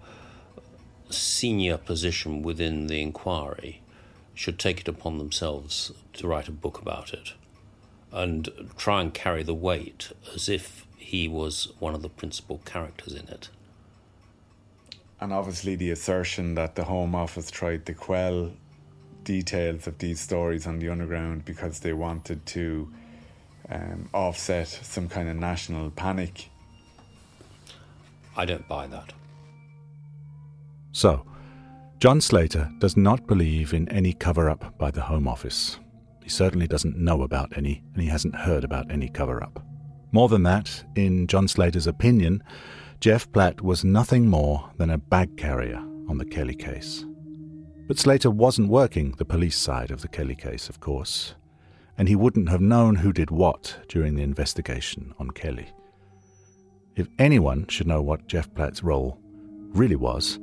senior 1.11 1.77
position 1.77 2.43
within 2.43 2.89
the 2.89 3.01
inquiry, 3.01 3.83
should 4.35 4.59
take 4.59 4.81
it 4.81 4.89
upon 4.89 5.19
themselves 5.19 5.93
to 6.15 6.27
write 6.27 6.49
a 6.49 6.53
book 6.53 6.81
about 6.81 7.13
it 7.13 7.33
and 8.13 8.49
try 8.77 9.01
and 9.01 9.15
carry 9.15 9.43
the 9.43 9.55
weight 9.55 10.13
as 10.35 10.49
if 10.49 10.86
he 11.07 11.29
was 11.29 11.73
one 11.79 11.95
of 11.95 12.03
the 12.03 12.09
principal 12.09 12.59
characters 12.65 13.15
in 13.15 13.29
it. 13.29 13.49
and 15.21 15.33
obviously 15.33 15.77
the 15.77 15.91
assertion 15.91 16.55
that 16.57 16.75
the 16.75 16.85
Home 16.85 17.15
Office 17.15 17.51
tried 17.51 17.87
to 17.87 17.95
quell 17.95 18.51
details 19.23 19.87
of 19.87 19.97
these 19.99 20.21
stories 20.21 20.67
on 20.67 20.79
the 20.81 20.89
underground 20.89 21.45
because 21.45 21.79
they 21.81 21.93
wanted 21.93 22.45
to 22.47 22.93
um, 23.71 24.09
offset 24.13 24.69
some 24.69 25.09
kind 25.09 25.29
of 25.29 25.37
national 25.37 25.91
panic. 25.91 26.49
I 28.37 28.45
don't 28.45 28.69
buy 28.69 28.87
that. 28.89 29.13
So, 30.93 31.25
John 31.99 32.21
Slater 32.21 32.71
does 32.79 32.97
not 32.97 33.27
believe 33.27 33.73
in 33.73 33.89
any 33.89 34.13
cover 34.13 34.51
up 34.51 34.77
by 34.77 34.91
the 34.91 35.03
Home 35.03 35.27
Office. 35.29 35.79
He 36.23 36.31
certainly 36.31 36.67
doesn't 36.67 36.99
know 36.99 37.23
about 37.23 37.57
any, 37.57 37.83
and 37.95 38.03
he 38.03 38.09
hasn't 38.09 38.35
heard 38.35 38.65
about 38.65 38.91
any 38.91 39.09
cover 39.09 39.43
up. 39.43 39.66
More 40.17 40.31
than 40.31 40.45
that, 40.45 40.83
in 40.95 41.27
John 41.27 41.47
Slater's 41.47 41.87
opinion, 41.87 42.43
Jeff 43.01 43.31
Platt 43.33 43.61
was 43.61 43.85
nothing 43.85 44.29
more 44.29 44.71
than 44.79 44.89
a 44.89 44.97
bag 44.97 45.37
carrier 45.37 45.77
on 46.09 46.17
the 46.17 46.25
Kelly 46.25 46.55
case. 46.55 47.05
But 47.87 47.99
Slater 47.99 48.31
wasn't 48.31 48.71
working 48.71 49.11
the 49.11 49.27
police 49.27 49.59
side 49.59 49.91
of 49.91 50.01
the 50.01 50.09
Kelly 50.09 50.35
case, 50.35 50.71
of 50.71 50.81
course, 50.81 51.35
and 51.99 52.09
he 52.09 52.17
wouldn't 52.17 52.49
have 52.49 52.63
known 52.63 52.97
who 52.97 53.13
did 53.13 53.31
what 53.31 53.77
during 53.89 54.15
the 54.15 54.23
investigation 54.23 55.13
on 55.19 55.33
Kelly. 55.33 55.69
If 56.95 57.09
anyone 57.19 57.67
should 57.67 57.87
know 57.87 58.01
what 58.01 58.27
Jeff 58.27 58.55
Platt's 58.55 58.83
role 58.83 59.19
really 59.75 59.97
was, 59.97 60.39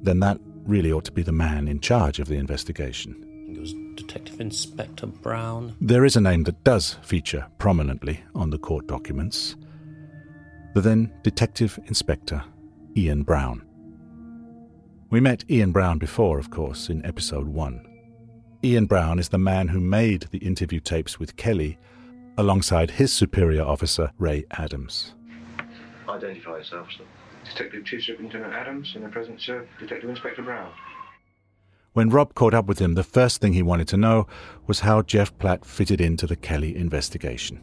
then 0.00 0.20
that 0.20 0.40
really 0.64 0.92
ought 0.92 1.04
to 1.04 1.12
be 1.12 1.22
the 1.22 1.30
man 1.30 1.68
in 1.68 1.80
charge 1.80 2.20
of 2.20 2.28
the 2.28 2.36
investigation. 2.36 3.23
It 3.54 3.60
was 3.60 3.74
Detective 3.94 4.40
Inspector 4.40 5.06
Brown. 5.06 5.76
There 5.80 6.04
is 6.04 6.16
a 6.16 6.20
name 6.20 6.42
that 6.44 6.64
does 6.64 6.94
feature 7.02 7.46
prominently 7.58 8.20
on 8.34 8.50
the 8.50 8.58
court 8.58 8.88
documents 8.88 9.54
the 10.74 10.80
then 10.80 11.12
Detective 11.22 11.78
Inspector 11.86 12.42
Ian 12.96 13.22
Brown. 13.22 13.64
We 15.08 15.20
met 15.20 15.44
Ian 15.48 15.70
Brown 15.70 15.98
before, 15.98 16.40
of 16.40 16.50
course, 16.50 16.88
in 16.88 17.06
episode 17.06 17.46
1. 17.46 17.86
Ian 18.64 18.86
Brown 18.86 19.20
is 19.20 19.28
the 19.28 19.38
man 19.38 19.68
who 19.68 19.78
made 19.78 20.22
the 20.32 20.38
interview 20.38 20.80
tapes 20.80 21.20
with 21.20 21.36
Kelly 21.36 21.78
alongside 22.36 22.90
his 22.90 23.12
superior 23.12 23.62
officer, 23.62 24.10
Ray 24.18 24.46
Adams. 24.50 25.14
Identify 26.08 26.56
yourself, 26.56 26.88
sir. 26.98 27.04
Detective 27.44 27.84
Chief 27.84 28.02
Superintendent 28.02 28.52
Adams 28.52 28.94
in 28.96 29.04
the 29.04 29.08
presence 29.10 29.48
of 29.48 29.68
Detective 29.78 30.10
Inspector 30.10 30.42
Brown. 30.42 30.72
When 31.94 32.10
Rob 32.10 32.34
caught 32.34 32.54
up 32.54 32.66
with 32.66 32.80
him, 32.80 32.94
the 32.94 33.04
first 33.04 33.40
thing 33.40 33.52
he 33.52 33.62
wanted 33.62 33.86
to 33.88 33.96
know 33.96 34.26
was 34.66 34.80
how 34.80 35.02
Jeff 35.02 35.38
Platt 35.38 35.64
fitted 35.64 36.00
into 36.00 36.26
the 36.26 36.34
Kelly 36.34 36.76
investigation. 36.76 37.60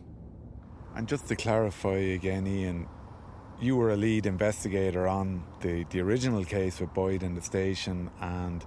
And 0.95 1.05
just 1.05 1.27
to 1.27 1.35
clarify 1.35 1.97
again, 1.97 2.47
Ian, 2.47 2.87
you 3.59 3.75
were 3.75 3.91
a 3.91 3.97
lead 3.97 4.25
investigator 4.25 5.05
on 5.05 5.43
the, 5.59 5.83
the 5.89 5.99
original 5.99 6.45
case 6.45 6.79
with 6.79 6.93
Boyd 6.93 7.23
in 7.23 7.35
the 7.35 7.41
station, 7.41 8.09
and 8.21 8.63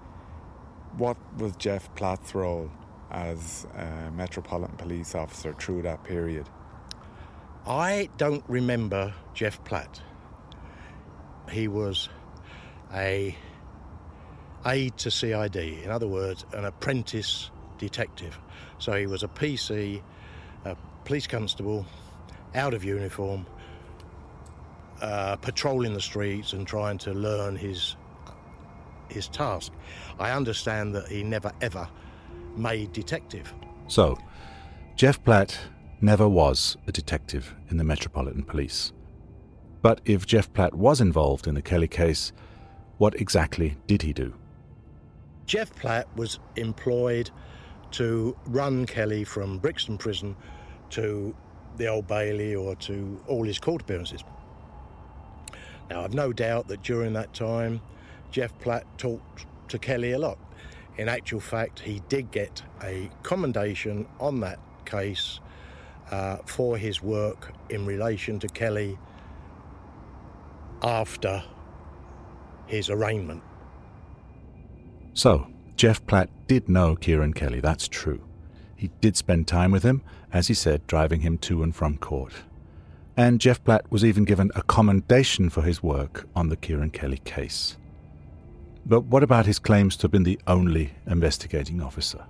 what 0.98 1.16
was 1.38 1.56
Jeff 1.56 1.94
Platt's 1.94 2.34
role 2.34 2.70
as 3.10 3.66
a 3.74 4.10
Metropolitan 4.10 4.76
Police 4.76 5.14
officer 5.14 5.54
through 5.54 5.80
that 5.82 6.04
period? 6.04 6.46
I 7.66 8.10
don't 8.18 8.44
remember 8.48 9.14
Jeff 9.32 9.64
Platt. 9.64 10.02
He 11.50 11.68
was 11.68 12.10
a 12.92 13.34
aide 14.66 14.96
to 14.98 15.10
CID, 15.10 15.56
in 15.56 15.90
other 15.90 16.08
words, 16.08 16.44
an 16.52 16.64
apprentice 16.64 17.50
detective. 17.78 18.38
So 18.78 18.92
he 18.92 19.06
was 19.06 19.22
a 19.22 19.28
PC, 19.28 20.02
a 20.64 20.76
police 21.04 21.26
constable, 21.26 21.86
out 22.54 22.74
of 22.74 22.84
uniform, 22.84 23.46
uh, 25.00 25.36
patrolling 25.36 25.92
the 25.94 26.00
streets 26.00 26.52
and 26.52 26.66
trying 26.66 26.98
to 26.98 27.12
learn 27.12 27.56
his 27.56 27.96
his 29.10 29.28
task. 29.28 29.72
I 30.18 30.30
understand 30.30 30.94
that 30.94 31.08
he 31.08 31.22
never 31.22 31.52
ever 31.60 31.88
made 32.56 32.92
detective. 32.92 33.52
So, 33.86 34.18
Jeff 34.96 35.22
Platt 35.22 35.58
never 36.00 36.28
was 36.28 36.76
a 36.86 36.92
detective 36.92 37.54
in 37.68 37.76
the 37.76 37.84
Metropolitan 37.84 38.44
Police. 38.44 38.92
But 39.82 40.00
if 40.06 40.26
Jeff 40.26 40.52
Platt 40.52 40.74
was 40.74 41.00
involved 41.00 41.46
in 41.46 41.54
the 41.54 41.62
Kelly 41.62 41.88
case, 41.88 42.32
what 42.96 43.20
exactly 43.20 43.76
did 43.86 44.02
he 44.02 44.12
do? 44.12 44.32
Jeff 45.46 45.74
Platt 45.74 46.08
was 46.16 46.38
employed 46.56 47.30
to 47.92 48.36
run 48.46 48.86
Kelly 48.86 49.24
from 49.24 49.58
Brixton 49.58 49.98
Prison 49.98 50.36
to 50.90 51.34
the 51.76 51.86
Old 51.86 52.06
Bailey 52.06 52.54
or 52.54 52.74
to 52.76 53.20
all 53.26 53.44
his 53.44 53.58
court 53.58 53.82
appearances. 53.82 54.24
Now, 55.90 56.02
I've 56.02 56.14
no 56.14 56.32
doubt 56.32 56.68
that 56.68 56.82
during 56.82 57.12
that 57.12 57.34
time, 57.34 57.80
Jeff 58.30 58.58
Platt 58.58 58.86
talked 58.98 59.46
to 59.68 59.78
Kelly 59.78 60.12
a 60.12 60.18
lot. 60.18 60.38
In 60.96 61.08
actual 61.08 61.40
fact, 61.40 61.80
he 61.80 62.00
did 62.08 62.30
get 62.30 62.62
a 62.82 63.10
commendation 63.22 64.06
on 64.18 64.40
that 64.40 64.58
case 64.86 65.40
uh, 66.10 66.38
for 66.46 66.76
his 66.78 67.02
work 67.02 67.52
in 67.68 67.84
relation 67.84 68.38
to 68.38 68.48
Kelly 68.48 68.98
after 70.82 71.42
his 72.66 72.88
arraignment. 72.90 73.42
So, 75.14 75.46
Jeff 75.76 76.04
Platt 76.06 76.28
did 76.46 76.68
know 76.68 76.96
Kieran 76.96 77.32
Kelly, 77.32 77.60
that's 77.60 77.88
true. 77.88 78.20
He 78.76 78.90
did 79.00 79.16
spend 79.16 79.46
time 79.46 79.70
with 79.70 79.82
him, 79.82 80.02
as 80.32 80.48
he 80.48 80.54
said, 80.54 80.86
driving 80.86 81.20
him 81.20 81.38
to 81.38 81.62
and 81.62 81.74
from 81.74 81.96
court. 81.98 82.32
And 83.16 83.40
Jeff 83.40 83.62
Platt 83.62 83.90
was 83.90 84.04
even 84.04 84.24
given 84.24 84.50
a 84.56 84.62
commendation 84.62 85.48
for 85.48 85.62
his 85.62 85.82
work 85.82 86.28
on 86.34 86.48
the 86.48 86.56
Kieran 86.56 86.90
Kelly 86.90 87.20
case. 87.24 87.76
But 88.84 89.02
what 89.02 89.22
about 89.22 89.46
his 89.46 89.58
claims 89.60 89.96
to 89.96 90.02
have 90.02 90.10
been 90.10 90.24
the 90.24 90.38
only 90.46 90.92
investigating 91.06 91.80
officer? 91.80 92.24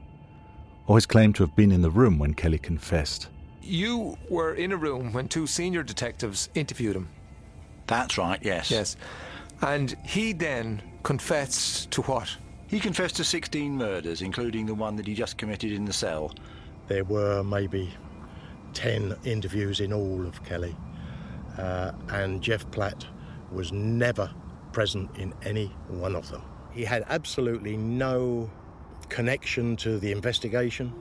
Or 0.86 0.96
his 0.96 1.06
claim 1.06 1.32
to 1.34 1.42
have 1.42 1.56
been 1.56 1.72
in 1.72 1.80
the 1.80 1.90
room 1.90 2.18
when 2.18 2.34
Kelly 2.34 2.58
confessed? 2.58 3.28
You 3.62 4.18
were 4.28 4.54
in 4.54 4.72
a 4.72 4.76
room 4.76 5.12
when 5.14 5.26
two 5.26 5.46
senior 5.46 5.82
detectives 5.82 6.50
interviewed 6.54 6.96
him. 6.96 7.08
That's 7.86 8.18
right, 8.18 8.38
yes. 8.42 8.70
Yes. 8.70 8.96
And 9.62 9.96
he 10.04 10.34
then 10.34 10.82
confessed 11.02 11.90
to 11.92 12.02
what? 12.02 12.36
He 12.66 12.80
confessed 12.80 13.16
to 13.16 13.24
16 13.24 13.76
murders, 13.76 14.22
including 14.22 14.66
the 14.66 14.74
one 14.74 14.96
that 14.96 15.06
he 15.06 15.14
just 15.14 15.38
committed 15.38 15.72
in 15.72 15.84
the 15.84 15.92
cell. 15.92 16.34
There 16.88 17.04
were 17.04 17.42
maybe 17.42 17.92
10 18.72 19.16
interviews 19.24 19.80
in 19.80 19.92
all 19.92 20.26
of 20.26 20.42
Kelly, 20.44 20.74
uh, 21.58 21.92
and 22.08 22.42
Jeff 22.42 22.68
Platt 22.70 23.06
was 23.52 23.72
never 23.72 24.32
present 24.72 25.10
in 25.16 25.32
any 25.44 25.66
one 25.88 26.16
of 26.16 26.30
them. 26.30 26.42
He 26.72 26.84
had 26.84 27.04
absolutely 27.08 27.76
no 27.76 28.50
connection 29.08 29.76
to 29.76 29.98
the 29.98 30.10
investigation, 30.10 30.92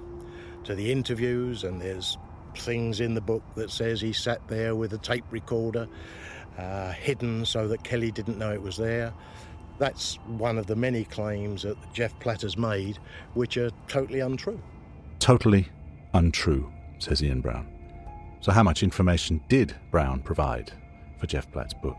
to 0.66 0.76
the 0.76 0.92
interviews, 0.92 1.64
and 1.64 1.82
there's 1.82 2.18
things 2.56 3.00
in 3.00 3.16
the 3.16 3.22
book 3.22 3.44
that 3.56 3.72
says 3.72 4.00
he 4.00 4.14
sat 4.14 4.48
there 4.48 4.76
with 4.76 4.94
a 4.94 4.98
tape 5.00 5.26
recorder 5.32 5.88
uh, 6.58 6.92
hidden 6.92 7.46
so 7.46 7.68
that 7.68 7.84
Kelly 7.84 8.12
didn't 8.12 8.38
know 8.38 8.52
it 8.52 8.62
was 8.62 8.78
there. 8.78 9.14
That's 9.80 10.16
one 10.28 10.58
of 10.58 10.68
the 10.68 10.76
many 10.76 11.04
claims 11.04 11.64
that 11.64 11.78
Jeff 11.94 12.18
Platt 12.20 12.42
has 12.44 12.58
made, 12.58 13.00
which 13.34 13.58
are 13.58 13.72
totally 13.88 14.20
untrue. 14.20 14.62
Totally 15.20 15.68
untrue, 16.14 16.72
says 17.00 17.24
Ian 17.24 17.42
Brown. 17.42 17.68
So, 18.42 18.52
how 18.52 18.64
much 18.64 18.84
information 18.84 19.42
did 19.50 19.76
Brown 19.90 20.22
provide 20.22 20.72
for 21.18 21.28
Jeff 21.28 21.52
Platt's 21.52 21.74
book? 21.74 21.98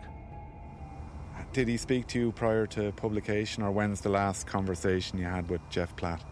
Did 1.54 1.68
he 1.68 1.76
speak 1.76 2.08
to 2.08 2.18
you 2.18 2.32
prior 2.32 2.66
to 2.68 2.90
publication, 2.92 3.62
or 3.62 3.70
when's 3.70 4.00
the 4.00 4.08
last 4.08 4.44
conversation 4.46 5.18
you 5.18 5.24
had 5.24 5.48
with 5.48 5.60
Jeff 5.70 5.94
Platt? 5.94 6.24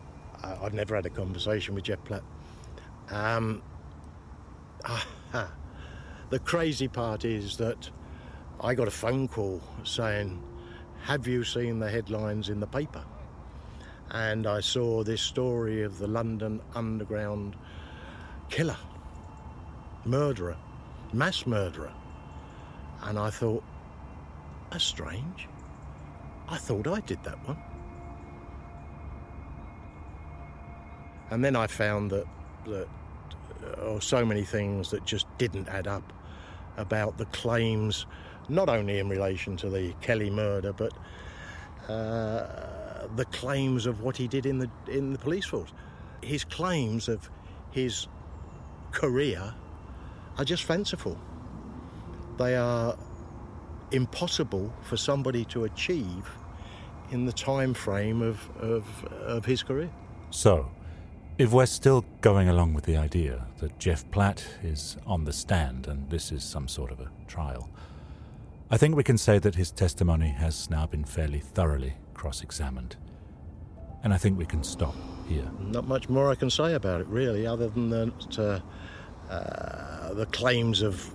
I- 0.43 0.57
I've 0.63 0.75
never 0.75 0.97
had 0.97 1.07
a 1.07 1.11
conversation 1.11 1.77
with 1.77 1.85
Jeff 1.85 2.03
Platt. 2.05 2.25
Um, 3.09 3.63
the 6.31 6.39
crazy 6.41 6.89
part 6.89 7.25
is 7.25 7.57
that 7.59 7.89
I 8.61 8.75
got 8.75 8.89
a 8.89 8.93
phone 8.93 9.29
call 9.29 9.61
saying, 9.85 10.43
Have 11.03 11.27
you 11.27 11.43
seen 11.43 11.81
the 11.81 11.91
headlines 11.91 12.49
in 12.49 12.61
the 12.61 12.67
paper? 12.67 13.03
And 14.13 14.47
I 14.47 14.61
saw 14.61 15.03
this 15.03 15.21
story 15.21 15.83
of 15.83 15.99
the 15.99 16.07
London 16.07 16.61
Underground 16.77 17.57
killer, 18.49 18.77
murderer, 20.05 20.57
mass 21.13 21.45
murderer. 21.45 21.93
And 23.03 23.19
I 23.19 23.31
thought, 23.31 23.65
That's 24.71 24.85
strange. 24.85 25.49
I 26.49 26.57
thought 26.57 26.87
I 26.87 27.01
did 27.01 27.23
that 27.25 27.49
one. 27.49 27.59
And 31.31 31.45
then 31.45 31.57
I 31.57 31.67
found 31.67 32.11
that, 32.13 32.27
that 32.67 32.89
uh, 33.79 33.99
so 33.99 34.25
many 34.25 34.45
things 34.45 34.91
that 34.91 35.05
just 35.05 35.27
didn't 35.39 35.69
add 35.69 35.89
up 35.89 36.13
about 36.77 37.19
the 37.19 37.25
claims, 37.27 38.07
not 38.49 38.69
only 38.69 38.99
in 38.99 39.09
relation 39.09 39.57
to 39.59 39.71
the 39.71 39.93
Kelly 40.01 40.31
murder, 40.31 40.73
but 40.73 40.93
uh, 41.89 43.07
the 43.17 43.25
claims 43.27 43.87
of 43.87 44.03
what 44.03 44.17
he 44.17 44.29
did 44.29 44.47
in 44.47 44.59
the 44.59 44.71
in 44.89 45.13
the 45.13 45.19
police 45.19 45.47
force. 45.47 45.73
His 46.23 46.45
claims 46.45 47.09
of 47.09 47.31
his 47.71 48.07
career 48.93 49.55
are 50.39 50.45
just 50.45 50.65
fanciful. 50.65 51.19
They 52.39 52.57
are 52.57 52.97
impossible 53.91 54.73
for 54.83 54.97
somebody 54.97 55.45
to 55.47 55.65
achieve 55.65 56.31
in 57.11 57.27
the 57.27 57.33
time 57.33 57.75
frame 57.75 58.23
of, 58.23 58.49
of, 58.59 59.05
of 59.05 59.45
his 59.45 59.63
career. 59.63 59.91
So, 60.31 60.71
if 61.39 61.53
we're 61.53 61.67
still 61.67 62.05
going 62.21 62.49
along 62.49 62.75
with 62.75 62.85
the 62.85 62.97
idea 62.97 63.47
that 63.59 63.79
Jeff 63.79 64.11
Platt 64.11 64.47
is 64.63 64.97
on 65.07 65.25
the 65.25 65.33
stand 65.33 65.87
and 65.87 66.09
this 66.09 66.33
is 66.33 66.43
some 66.43 66.69
sort 66.69 66.91
of 66.91 67.01
a 67.01 67.11
trial, 67.27 67.69
I 68.73 68.79
think 68.79 68.97
we 68.97 69.05
can 69.05 69.19
say 69.19 69.39
that 69.39 69.55
his 69.55 69.71
testimony 69.71 70.31
has 70.31 70.71
now 70.71 70.87
been 70.87 71.05
fairly 71.05 71.41
thoroughly 71.41 71.93
cross 72.15 72.43
examined. 72.43 72.97
And 74.03 74.15
I 74.15 74.17
think 74.17 74.39
we 74.39 74.47
can 74.47 74.65
stop 74.65 74.95
here. 75.29 75.47
Not 75.61 75.87
much 75.87 76.09
more 76.09 76.31
I 76.31 76.35
can 76.37 76.49
say 76.49 76.73
about 76.73 77.03
it, 77.03 77.07
really, 77.09 77.47
other 77.47 77.69
than 77.69 77.91
that 77.91 78.39
uh, 78.39 79.31
uh, 79.31 80.15
the 80.15 80.25
claims 80.25 80.81
of 80.81 81.15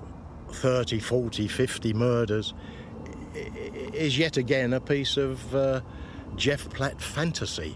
30, 0.52 1.00
40, 1.00 1.48
50 1.48 1.93
murders 1.93 2.54
is 3.34 4.20
yet 4.20 4.38
again 4.38 4.74
a 4.74 4.80
piece 4.80 5.17
of 5.17 5.56
uh, 5.56 5.82
Jeff 6.36 6.70
Platt 6.70 7.02
fantasy. 7.02 7.76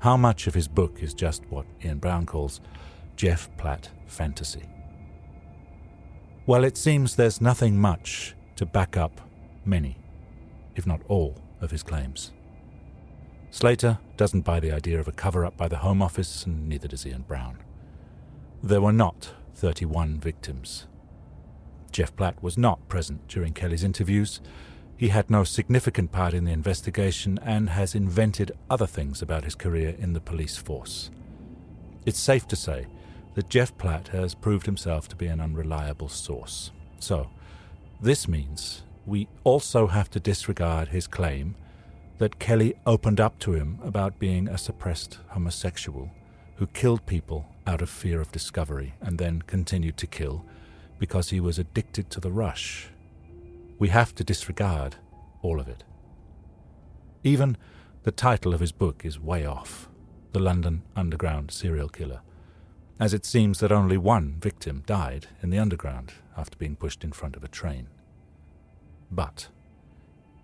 How 0.00 0.18
much 0.18 0.46
of 0.46 0.52
his 0.52 0.68
book 0.68 1.02
is 1.02 1.14
just 1.14 1.46
what 1.48 1.64
Ian 1.82 1.98
Brown 1.98 2.26
calls 2.26 2.60
Jeff 3.16 3.48
Platt 3.56 3.88
fantasy? 4.06 4.68
Well, 6.44 6.62
it 6.62 6.76
seems 6.76 7.16
there's 7.16 7.40
nothing 7.40 7.80
much 7.80 8.34
to 8.58 8.66
back 8.66 8.96
up 8.96 9.20
many, 9.64 9.96
if 10.76 10.86
not 10.86 11.00
all, 11.08 11.36
of 11.60 11.70
his 11.70 11.82
claims. 11.82 12.32
Slater 13.50 13.98
doesn't 14.16 14.42
buy 14.42 14.60
the 14.60 14.72
idea 14.72 15.00
of 15.00 15.08
a 15.08 15.12
cover 15.12 15.44
up 15.44 15.56
by 15.56 15.68
the 15.68 15.78
Home 15.78 16.02
Office, 16.02 16.44
and 16.44 16.68
neither 16.68 16.86
does 16.86 17.06
Ian 17.06 17.22
Brown. 17.22 17.58
There 18.62 18.80
were 18.80 18.92
not 18.92 19.30
31 19.54 20.20
victims. 20.20 20.86
Jeff 21.90 22.14
Platt 22.14 22.42
was 22.42 22.58
not 22.58 22.86
present 22.88 23.26
during 23.26 23.54
Kelly's 23.54 23.82
interviews, 23.82 24.40
he 24.98 25.08
had 25.08 25.30
no 25.30 25.44
significant 25.44 26.10
part 26.10 26.34
in 26.34 26.44
the 26.44 26.50
investigation 26.50 27.38
and 27.44 27.70
has 27.70 27.94
invented 27.94 28.50
other 28.68 28.86
things 28.86 29.22
about 29.22 29.44
his 29.44 29.54
career 29.54 29.94
in 29.96 30.12
the 30.12 30.20
police 30.20 30.56
force. 30.56 31.10
It's 32.04 32.18
safe 32.18 32.48
to 32.48 32.56
say 32.56 32.88
that 33.34 33.48
Jeff 33.48 33.78
Platt 33.78 34.08
has 34.08 34.34
proved 34.34 34.66
himself 34.66 35.06
to 35.08 35.16
be 35.16 35.28
an 35.28 35.40
unreliable 35.40 36.08
source. 36.08 36.72
So, 36.98 37.30
this 38.00 38.28
means 38.28 38.82
we 39.06 39.28
also 39.44 39.86
have 39.86 40.10
to 40.10 40.20
disregard 40.20 40.88
his 40.88 41.06
claim 41.06 41.54
that 42.18 42.38
Kelly 42.38 42.74
opened 42.86 43.20
up 43.20 43.38
to 43.40 43.54
him 43.54 43.78
about 43.82 44.18
being 44.18 44.48
a 44.48 44.58
suppressed 44.58 45.18
homosexual 45.28 46.10
who 46.56 46.66
killed 46.68 47.06
people 47.06 47.46
out 47.66 47.82
of 47.82 47.90
fear 47.90 48.20
of 48.20 48.32
discovery 48.32 48.94
and 49.00 49.18
then 49.18 49.42
continued 49.42 49.96
to 49.98 50.06
kill 50.06 50.44
because 50.98 51.30
he 51.30 51.40
was 51.40 51.58
addicted 51.58 52.10
to 52.10 52.20
the 52.20 52.32
rush 52.32 52.88
we 53.78 53.88
have 53.88 54.14
to 54.16 54.24
disregard 54.24 54.96
all 55.40 55.60
of 55.60 55.68
it. 55.68 55.84
Even 57.22 57.56
the 58.02 58.10
title 58.10 58.52
of 58.52 58.60
his 58.60 58.72
book 58.72 59.04
is 59.04 59.20
way 59.20 59.46
off 59.46 59.88
The 60.32 60.40
London 60.40 60.82
Underground 60.96 61.50
Serial 61.50 61.88
Killer, 61.88 62.20
as 62.98 63.14
it 63.14 63.24
seems 63.24 63.60
that 63.60 63.70
only 63.70 63.96
one 63.96 64.36
victim 64.40 64.82
died 64.86 65.28
in 65.42 65.50
the 65.50 65.58
underground 65.58 66.12
after 66.38 66.56
being 66.56 66.76
pushed 66.76 67.04
in 67.04 67.12
front 67.12 67.36
of 67.36 67.44
a 67.44 67.48
train. 67.48 67.88
But 69.10 69.48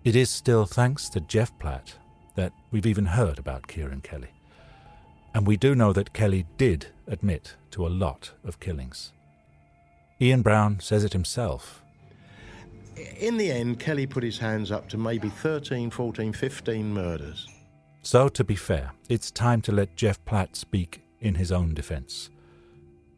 it 0.05 0.17
is 0.17 0.29
still 0.29 0.67
thanks 0.67 1.09
to 1.11 1.21
Jeff 1.21 1.59
Platt 1.59 1.95
that 2.35 2.53
we've 2.71 2.87
even 2.87 3.07
heard 3.07 3.39
about 3.39 3.69
Kieran 3.69 4.01
Kelly. 4.01 4.33
And 5.33 5.47
we 5.47 5.57
do 5.57 5.75
know 5.75 5.93
that 5.93 6.13
Kelly 6.13 6.47
did 6.59 6.89
admit 7.07 7.57
to 7.71 7.87
a 7.87 7.89
lot 7.89 8.33
of 8.45 8.61
killings. 8.61 9.13
Ian 10.21 10.43
Brown 10.43 10.81
says 10.81 11.05
it 11.05 11.13
himself 11.13 11.85
in 12.97 13.37
the 13.37 13.51
end, 13.51 13.79
Kelly 13.81 14.07
put 14.07 14.23
his 14.23 14.39
hands 14.39 14.71
up 14.71 14.89
to 14.91 14.99
maybe 14.99 15.29
13, 15.29 15.91
14, 15.91 16.33
15 16.33 16.95
murders. 16.95 17.49
So, 18.03 18.29
to 18.29 18.45
be 18.45 18.57
fair, 18.57 18.93
it's 19.09 19.31
time 19.31 19.63
to 19.63 19.73
let 19.73 19.97
Jeff 19.97 20.23
Platt 20.25 20.57
speak 20.57 21.03
in 21.21 21.37
his 21.37 21.51
own 21.51 21.75
defence. 21.75 22.31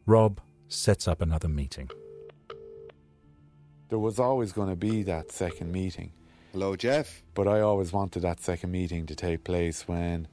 Rob 0.05 0.39
sets 0.69 1.07
up 1.07 1.21
another 1.21 1.49
meeting. 1.49 1.89
There 3.89 3.99
was 3.99 4.19
always 4.19 4.51
going 4.51 4.69
to 4.69 4.75
be 4.75 5.03
that 5.03 5.31
second 5.31 5.71
meeting. 5.71 6.11
Hello, 6.51 6.75
Jeff. 6.75 7.23
But 7.33 7.47
I 7.47 7.61
always 7.61 7.93
wanted 7.93 8.21
that 8.21 8.41
second 8.41 8.71
meeting 8.71 9.05
to 9.05 9.15
take 9.15 9.43
place 9.43 9.87
when 9.87 10.27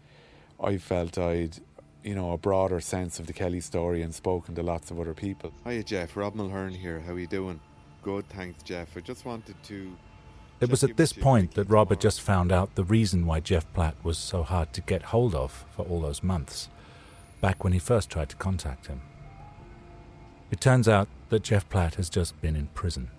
I 0.62 0.78
felt 0.78 1.18
I'd, 1.18 1.58
you 2.02 2.14
know, 2.16 2.32
a 2.32 2.38
broader 2.38 2.80
sense 2.80 3.20
of 3.20 3.26
the 3.26 3.32
Kelly 3.32 3.60
story 3.60 4.02
and 4.02 4.12
spoken 4.12 4.54
to 4.56 4.62
lots 4.62 4.90
of 4.90 4.98
other 4.98 5.14
people. 5.14 5.52
Hiya, 5.64 5.84
Jeff. 5.84 6.16
Rob 6.16 6.34
Mulhern 6.34 6.74
here. 6.74 7.00
How 7.00 7.12
are 7.12 7.18
you 7.18 7.28
doing? 7.28 7.60
Good, 8.02 8.28
thanks, 8.28 8.62
Jeff. 8.64 8.96
I 8.96 9.00
just 9.00 9.24
wanted 9.24 9.54
to. 9.64 9.96
It 10.60 10.70
was 10.70 10.82
at 10.82 10.96
this 10.96 11.12
point 11.12 11.54
that 11.54 11.68
Rob 11.68 11.90
had 11.90 12.00
just 12.00 12.20
found 12.20 12.50
out 12.50 12.74
the 12.74 12.84
reason 12.84 13.26
why 13.26 13.40
Jeff 13.40 13.70
Platt 13.72 13.96
was 14.02 14.18
so 14.18 14.42
hard 14.42 14.72
to 14.72 14.80
get 14.80 15.02
hold 15.02 15.34
of 15.34 15.64
for 15.76 15.84
all 15.84 16.00
those 16.00 16.22
months, 16.22 16.68
back 17.40 17.62
when 17.62 17.72
he 17.72 17.78
first 17.78 18.10
tried 18.10 18.30
to 18.30 18.36
contact 18.36 18.86
him. 18.86 19.00
It 20.50 20.60
turns 20.60 20.88
out 20.88 21.08
that 21.28 21.42
Jeff 21.42 21.68
Platt 21.68 21.96
has 21.96 22.08
just 22.08 22.40
been 22.40 22.56
in 22.56 22.68
prison. 22.68 23.10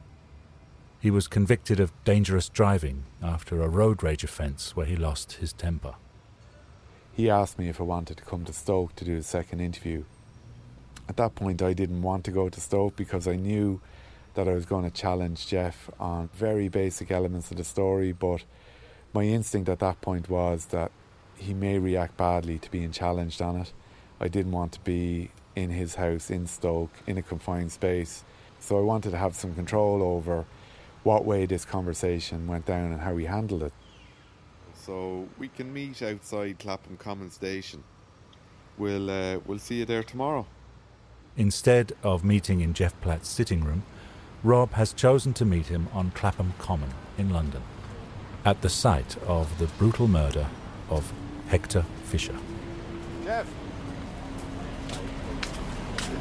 He 1.06 1.12
was 1.12 1.28
convicted 1.28 1.80
of 1.80 1.94
dangerous 2.04 2.50
driving 2.50 3.04
after 3.22 3.62
a 3.62 3.70
road 3.70 4.02
rage 4.02 4.24
offence 4.24 4.76
where 4.76 4.88
he 4.88 4.96
lost 4.96 5.34
his 5.34 5.54
temper. 5.54 5.94
He 7.14 7.30
asked 7.30 7.60
me 7.60 7.70
if 7.70 7.80
I 7.80 7.84
wanted 7.84 8.18
to 8.18 8.24
come 8.24 8.44
to 8.46 8.52
Stoke 8.52 8.96
to 8.96 9.06
do 9.06 9.16
a 9.16 9.22
second 9.22 9.60
interview. 9.60 10.06
At 11.08 11.18
that 11.18 11.36
point, 11.36 11.62
I 11.62 11.74
didn't 11.74 12.02
want 12.02 12.26
to 12.26 12.32
go 12.32 12.50
to 12.50 12.60
Stoke 12.60 12.96
because 12.96 13.28
I 13.28 13.36
knew 13.36 13.82
that 14.34 14.48
I 14.48 14.54
was 14.54 14.66
going 14.66 14.84
to 14.84 14.90
challenge 14.90 15.46
Jeff 15.46 15.92
on 16.00 16.30
very 16.34 16.70
basic 16.70 17.12
elements 17.12 17.52
of 17.52 17.58
the 17.58 17.64
story, 17.64 18.12
but 18.12 18.44
my 19.14 19.26
instinct 19.26 19.70
at 19.70 19.78
that 19.82 20.02
point 20.02 20.28
was 20.28 20.66
that 20.72 20.92
he 21.38 21.54
may 21.54 21.78
react 21.78 22.18
badly 22.18 22.58
to 22.58 22.72
being 22.72 22.92
challenged 22.92 23.44
on 23.44 23.58
it. 23.58 23.74
I 24.20 24.28
didn't 24.28 24.54
want 24.54 24.72
to 24.72 24.80
be 24.80 25.30
in 25.56 25.70
his 25.70 25.94
house 25.94 26.32
in 26.32 26.48
Stoke 26.48 26.94
in 27.06 27.20
a 27.20 27.22
confined 27.22 27.72
space, 27.72 28.24
so 28.60 28.80
I 28.80 28.82
wanted 28.82 29.12
to 29.12 29.18
have 29.20 29.36
some 29.36 29.54
control 29.54 30.02
over 30.02 30.46
what 31.06 31.24
way 31.24 31.46
this 31.46 31.64
conversation 31.66 32.48
went 32.48 32.66
down 32.66 32.92
and 32.92 33.00
how 33.00 33.14
we 33.14 33.26
handled 33.26 33.62
it. 33.62 33.72
So 34.74 35.28
we 35.38 35.48
can 35.48 35.72
meet 35.72 36.02
outside 36.02 36.58
Clapham 36.60 36.98
Common 36.98 37.30
Station. 37.30 37.84
We'll 38.78 39.10
uh, 39.10 39.40
we'll 39.46 39.60
see 39.60 39.76
you 39.76 39.86
there 39.86 40.04
tomorrow. 40.04 40.46
Instead 41.38 41.94
of 42.04 42.24
meeting 42.24 42.62
in 42.62 42.74
Jeff 42.74 43.00
Platt's 43.02 43.30
sitting 43.30 43.64
room, 43.64 43.84
Rob 44.44 44.74
has 44.74 44.94
chosen 44.94 45.34
to 45.34 45.46
meet 45.46 45.68
him 45.68 45.88
on 45.94 46.12
Clapham 46.12 46.54
Common 46.60 46.90
in 47.18 47.30
London, 47.30 47.62
at 48.44 48.62
the 48.62 48.70
site 48.70 49.18
of 49.28 49.58
the 49.60 49.68
brutal 49.78 50.08
murder 50.08 50.48
of 50.90 51.14
Hector 51.48 51.86
Fisher. 52.06 52.36
Jeff. 53.24 53.48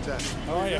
Jeff. 0.04 0.44
How 0.44 0.56
are 0.56 0.68
you? 0.68 0.78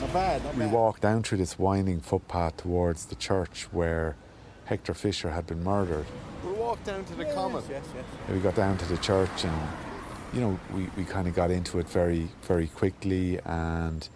Not 0.00 0.12
bad, 0.12 0.44
not 0.44 0.54
we 0.54 0.60
bad. 0.60 0.72
walked 0.72 1.02
down 1.02 1.22
through 1.22 1.38
this 1.38 1.58
winding 1.58 2.00
footpath 2.00 2.56
towards 2.56 3.06
the 3.06 3.14
church 3.14 3.68
where 3.70 4.16
Hector 4.64 4.94
Fisher 4.94 5.30
had 5.30 5.46
been 5.46 5.62
murdered. 5.62 6.06
We'll 6.44 6.54
walk 6.54 6.82
down 6.82 7.04
to 7.04 7.14
the 7.14 7.24
common. 7.26 7.62
Yes, 7.70 7.84
yes. 7.94 8.04
We 8.28 8.40
got 8.40 8.56
down 8.56 8.76
to 8.78 8.84
the 8.86 8.96
church 8.98 9.44
and, 9.44 9.68
you 10.32 10.40
know, 10.40 10.58
we, 10.74 10.88
we 10.96 11.04
kind 11.04 11.28
of 11.28 11.34
got 11.34 11.52
into 11.52 11.78
it 11.78 11.88
very, 11.88 12.28
very 12.42 12.66
quickly 12.66 13.38
and 13.44 14.08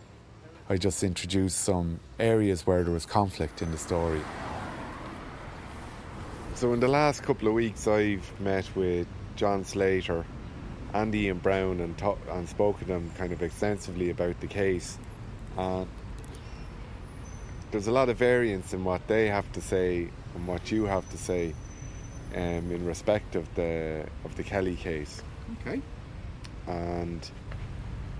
I 0.69 0.77
just 0.77 1.05
introduced 1.05 1.61
some 1.61 2.01
areas 2.19 2.67
where 2.67 2.83
there 2.83 2.93
was 2.93 3.07
conflict 3.07 3.63
in 3.63 3.71
the 3.71 3.79
story. 3.79 4.21
So, 6.55 6.73
in 6.73 6.81
the 6.81 6.89
last 6.89 7.23
couple 7.23 7.47
of 7.47 7.55
weeks, 7.55 7.87
I've 7.87 8.29
met 8.41 8.69
with 8.75 9.07
John 9.37 9.65
Slater 9.65 10.27
and 10.95 11.43
Brown 11.43 11.81
and, 11.81 11.97
ta- 11.97 12.17
and 12.31 12.49
spoken 12.49 12.87
to 12.87 12.93
them 12.93 13.11
kind 13.17 13.33
of 13.33 13.43
extensively 13.43 14.11
about 14.11 14.41
the 14.41 14.47
case. 14.47 14.99
And 15.57 15.89
there's 17.71 17.87
a 17.87 17.93
lot 17.93 18.09
of 18.09 18.17
variance 18.17 18.73
in 18.73 18.85
what 18.85 19.07
they 19.07 19.29
have 19.29 19.51
to 19.53 19.61
say 19.61 20.09
and 20.35 20.47
what 20.47 20.71
you 20.71 20.85
have 20.85 21.09
to 21.11 21.19
say 21.19 21.55
um, 22.35 22.71
in 22.71 22.85
respect 22.87 23.37
of 23.37 23.53
the 23.55 24.07
of 24.25 24.37
the 24.37 24.43
Kelly 24.43 24.77
case. 24.77 25.23
Okay. 25.61 25.81
And 26.67 27.29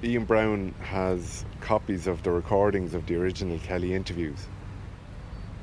Ian 0.03 0.25
Brown 0.25 0.75
has 0.81 1.45
copies 1.61 2.07
of 2.07 2.23
the 2.23 2.31
recordings 2.31 2.95
of 2.95 3.07
the 3.07 3.17
original 3.17 3.59
Kelly 3.59 3.95
interviews. 3.95 4.47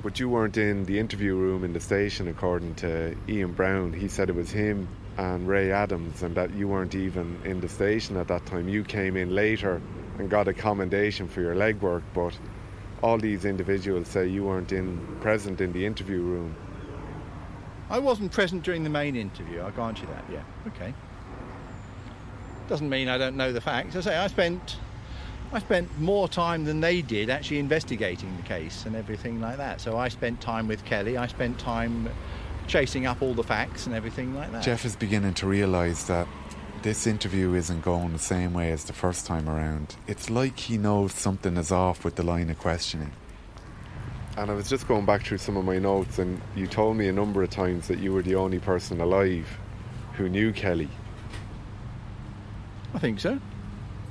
But 0.03 0.19
you 0.19 0.29
weren't 0.29 0.57
in 0.57 0.85
the 0.85 0.99
interview 0.99 1.35
room 1.35 1.63
in 1.63 1.73
the 1.73 1.79
station, 1.79 2.27
according 2.27 2.75
to 2.75 3.15
Ian 3.27 3.53
Brown. 3.53 3.93
He 3.93 4.07
said 4.07 4.29
it 4.29 4.35
was 4.35 4.51
him 4.51 4.87
and 5.17 5.47
Ray 5.47 5.71
Adams, 5.71 6.23
and 6.23 6.36
that 6.36 6.54
you 6.54 6.67
weren't 6.67 6.95
even 6.95 7.39
in 7.45 7.62
the 7.62 7.69
station 7.69 8.17
at 8.17 8.28
that 8.28 8.45
time. 8.45 8.67
You 8.67 8.84
came 8.84 9.15
in 9.15 9.34
later 9.34 9.82
and 10.17 10.30
got 10.30 10.47
a 10.47 10.54
commendation 10.54 11.28
for 11.28 11.41
your 11.41 11.56
legwork, 11.56 12.04
but 12.13 12.38
all 13.01 13.17
these 13.17 13.45
individuals 13.45 14.08
say 14.08 14.28
you 14.28 14.43
weren't 14.43 14.71
in 14.71 14.99
present 15.21 15.62
in 15.62 15.71
the 15.73 15.86
interview 15.86 16.21
room. 16.21 16.56
I 17.89 17.99
wasn't 17.99 18.32
present 18.32 18.63
during 18.63 18.84
the 18.84 18.89
main 18.89 19.15
interview, 19.15 19.62
I 19.62 19.71
grant 19.71 20.01
you 20.01 20.08
that, 20.08 20.25
yeah. 20.32 20.43
Okay. 20.67 20.93
Doesn't 22.67 22.89
mean 22.89 23.08
I 23.08 23.17
don't 23.17 23.38
know 23.38 23.54
the 23.54 23.62
facts. 23.62 23.95
I 23.95 24.01
say 24.01 24.17
I 24.17 24.28
spent 24.28 24.78
I 25.54 25.60
spent 25.60 25.99
more 25.99 26.28
time 26.28 26.65
than 26.65 26.82
they 26.82 27.01
did 27.01 27.30
actually 27.30 27.60
investigating 27.60 28.36
the 28.38 28.43
case 28.43 28.86
and 28.86 28.95
everything 28.95 29.39
like 29.39 29.58
that. 29.58 29.80
So 29.80 29.97
I 29.97 30.08
spent 30.10 30.41
time 30.41 30.67
with 30.67 30.84
Kelly. 30.84 31.15
I 31.15 31.28
spent 31.28 31.60
time 31.60 32.10
chasing 32.67 33.06
up 33.06 33.21
all 33.21 33.34
the 33.34 33.43
facts 33.43 33.86
and 33.86 33.95
everything 33.95 34.36
like 34.36 34.51
that. 34.51 34.63
Jeff 34.63 34.86
is 34.86 34.95
beginning 34.95 35.34
to 35.36 35.47
realise 35.47 36.04
that 36.04 36.28
this 36.82 37.08
interview 37.08 37.54
isn't 37.56 37.82
going 37.82 38.13
the 38.13 38.19
same 38.19 38.54
way 38.54 38.71
as 38.71 38.84
the 38.84 38.93
first 38.93 39.25
time 39.25 39.49
around. 39.49 39.95
It's 40.08 40.30
like 40.30 40.60
he 40.60 40.78
knows 40.78 41.13
something 41.13 41.58
is 41.58 41.71
off 41.71 42.06
with 42.06 42.15
the 42.15 42.23
line 42.23 42.49
of 42.49 42.60
questioning. 42.60 43.12
And 44.38 44.51
I 44.51 44.54
was 44.54 44.69
just 44.69 44.88
going 44.88 45.06
back 45.06 45.23
through 45.25 45.38
some 45.38 45.56
of 45.58 45.65
my 45.65 45.80
notes, 45.80 46.19
and 46.19 46.41
you 46.56 46.67
told 46.67 46.97
me 46.97 47.08
a 47.08 47.13
number 47.13 47.41
of 47.41 47.49
times 47.49 47.88
that 47.88 47.99
you 47.99 48.12
were 48.13 48.21
the 48.21 48.36
only 48.36 48.60
person 48.60 48.99
alive 48.99 49.47
who 50.13 50.28
knew 50.30 50.51
Kelly. 50.51 50.89
I 52.93 52.99
think 52.99 53.19
so. 53.19 53.39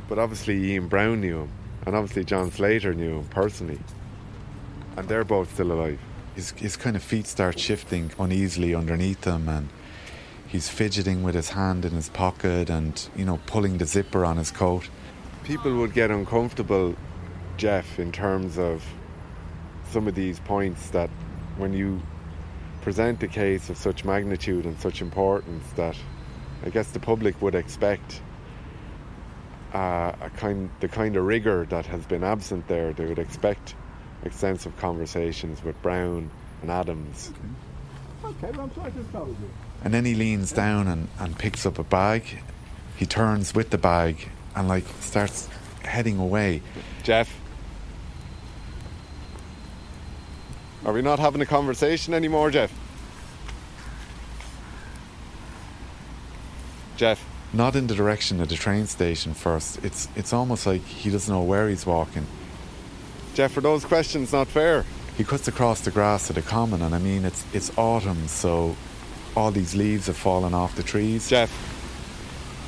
But 0.08 0.18
obviously, 0.18 0.72
Ian 0.72 0.88
Brown 0.88 1.20
knew 1.20 1.42
him, 1.42 1.50
and 1.86 1.94
obviously, 1.94 2.24
John 2.24 2.50
Slater 2.50 2.94
knew 2.94 3.18
him 3.18 3.28
personally. 3.28 3.78
And 4.96 5.08
they're 5.08 5.24
both 5.24 5.52
still 5.52 5.72
alive. 5.72 6.00
His, 6.34 6.50
his 6.52 6.76
kind 6.76 6.96
of 6.96 7.02
feet 7.02 7.26
start 7.26 7.58
shifting 7.58 8.10
uneasily 8.18 8.74
underneath 8.74 9.24
him, 9.24 9.48
and 9.48 9.68
he's 10.46 10.68
fidgeting 10.68 11.22
with 11.22 11.34
his 11.34 11.50
hand 11.50 11.84
in 11.84 11.92
his 11.92 12.08
pocket 12.08 12.70
and, 12.70 13.08
you 13.16 13.24
know, 13.24 13.40
pulling 13.46 13.78
the 13.78 13.86
zipper 13.86 14.24
on 14.24 14.36
his 14.36 14.50
coat. 14.50 14.88
People 15.44 15.76
would 15.76 15.92
get 15.92 16.10
uncomfortable, 16.10 16.96
Jeff, 17.56 17.98
in 17.98 18.10
terms 18.10 18.58
of 18.58 18.84
some 19.90 20.08
of 20.08 20.14
these 20.14 20.40
points 20.40 20.90
that 20.90 21.10
when 21.56 21.72
you 21.72 22.00
present 22.82 23.22
a 23.22 23.28
case 23.28 23.70
of 23.70 23.76
such 23.76 24.04
magnitude 24.04 24.66
and 24.66 24.78
such 24.78 25.00
importance 25.00 25.64
that 25.76 25.96
I 26.64 26.70
guess 26.70 26.90
the 26.90 27.00
public 27.00 27.40
would 27.40 27.54
expect 27.54 28.20
uh, 29.72 30.12
a 30.20 30.30
kind 30.36 30.70
the 30.80 30.88
kind 30.88 31.16
of 31.16 31.24
rigor 31.24 31.66
that 31.70 31.86
has 31.86 32.06
been 32.06 32.22
absent 32.22 32.66
there. 32.68 32.92
They 32.92 33.06
would 33.06 33.18
expect 33.18 33.74
extensive 34.24 34.76
conversations 34.78 35.62
with 35.62 35.80
Brown 35.82 36.30
and 36.62 36.70
Adams. 36.70 37.32
Okay, 38.24 38.50
well, 38.52 38.62
I'm 38.62 38.74
sorry 38.74 38.90
to 38.92 39.04
trouble 39.10 39.36
you. 39.40 39.50
And 39.82 39.92
then 39.92 40.04
he 40.04 40.14
leans 40.14 40.52
down 40.52 40.88
and, 40.88 41.08
and 41.18 41.38
picks 41.38 41.66
up 41.66 41.78
a 41.78 41.84
bag. 41.84 42.24
He 42.96 43.06
turns 43.06 43.54
with 43.54 43.70
the 43.70 43.78
bag 43.78 44.28
and 44.56 44.66
like 44.66 44.84
starts 45.00 45.48
heading 45.82 46.18
away. 46.18 46.62
Jeff, 47.02 47.38
are 50.84 50.92
we 50.92 51.02
not 51.02 51.18
having 51.18 51.40
a 51.42 51.46
conversation 51.46 52.14
anymore, 52.14 52.50
Jeff? 52.50 52.72
Jeff. 56.96 57.24
Not 57.52 57.76
in 57.76 57.86
the 57.86 57.94
direction 57.94 58.40
of 58.40 58.48
the 58.48 58.54
train 58.54 58.86
station 58.86 59.34
first. 59.34 59.84
It's 59.84 60.08
it's 60.16 60.32
almost 60.32 60.66
like 60.66 60.82
he 60.82 61.10
doesn't 61.10 61.32
know 61.32 61.42
where 61.42 61.68
he's 61.68 61.86
walking. 61.86 62.26
Jeff, 63.34 63.56
are 63.56 63.60
those 63.60 63.84
questions 63.84 64.32
not 64.32 64.46
fair? 64.46 64.84
He 65.16 65.24
cuts 65.24 65.48
across 65.48 65.80
the 65.80 65.90
grass 65.90 66.28
to 66.28 66.32
the 66.32 66.42
common, 66.42 66.82
and 66.82 66.94
I 66.94 66.98
mean 66.98 67.24
it's 67.24 67.44
it's 67.52 67.76
autumn, 67.76 68.28
so 68.28 68.76
all 69.36 69.50
these 69.50 69.74
leaves 69.74 70.06
have 70.06 70.16
fallen 70.16 70.54
off 70.54 70.76
the 70.76 70.82
trees. 70.82 71.28
Jeff. 71.28 71.50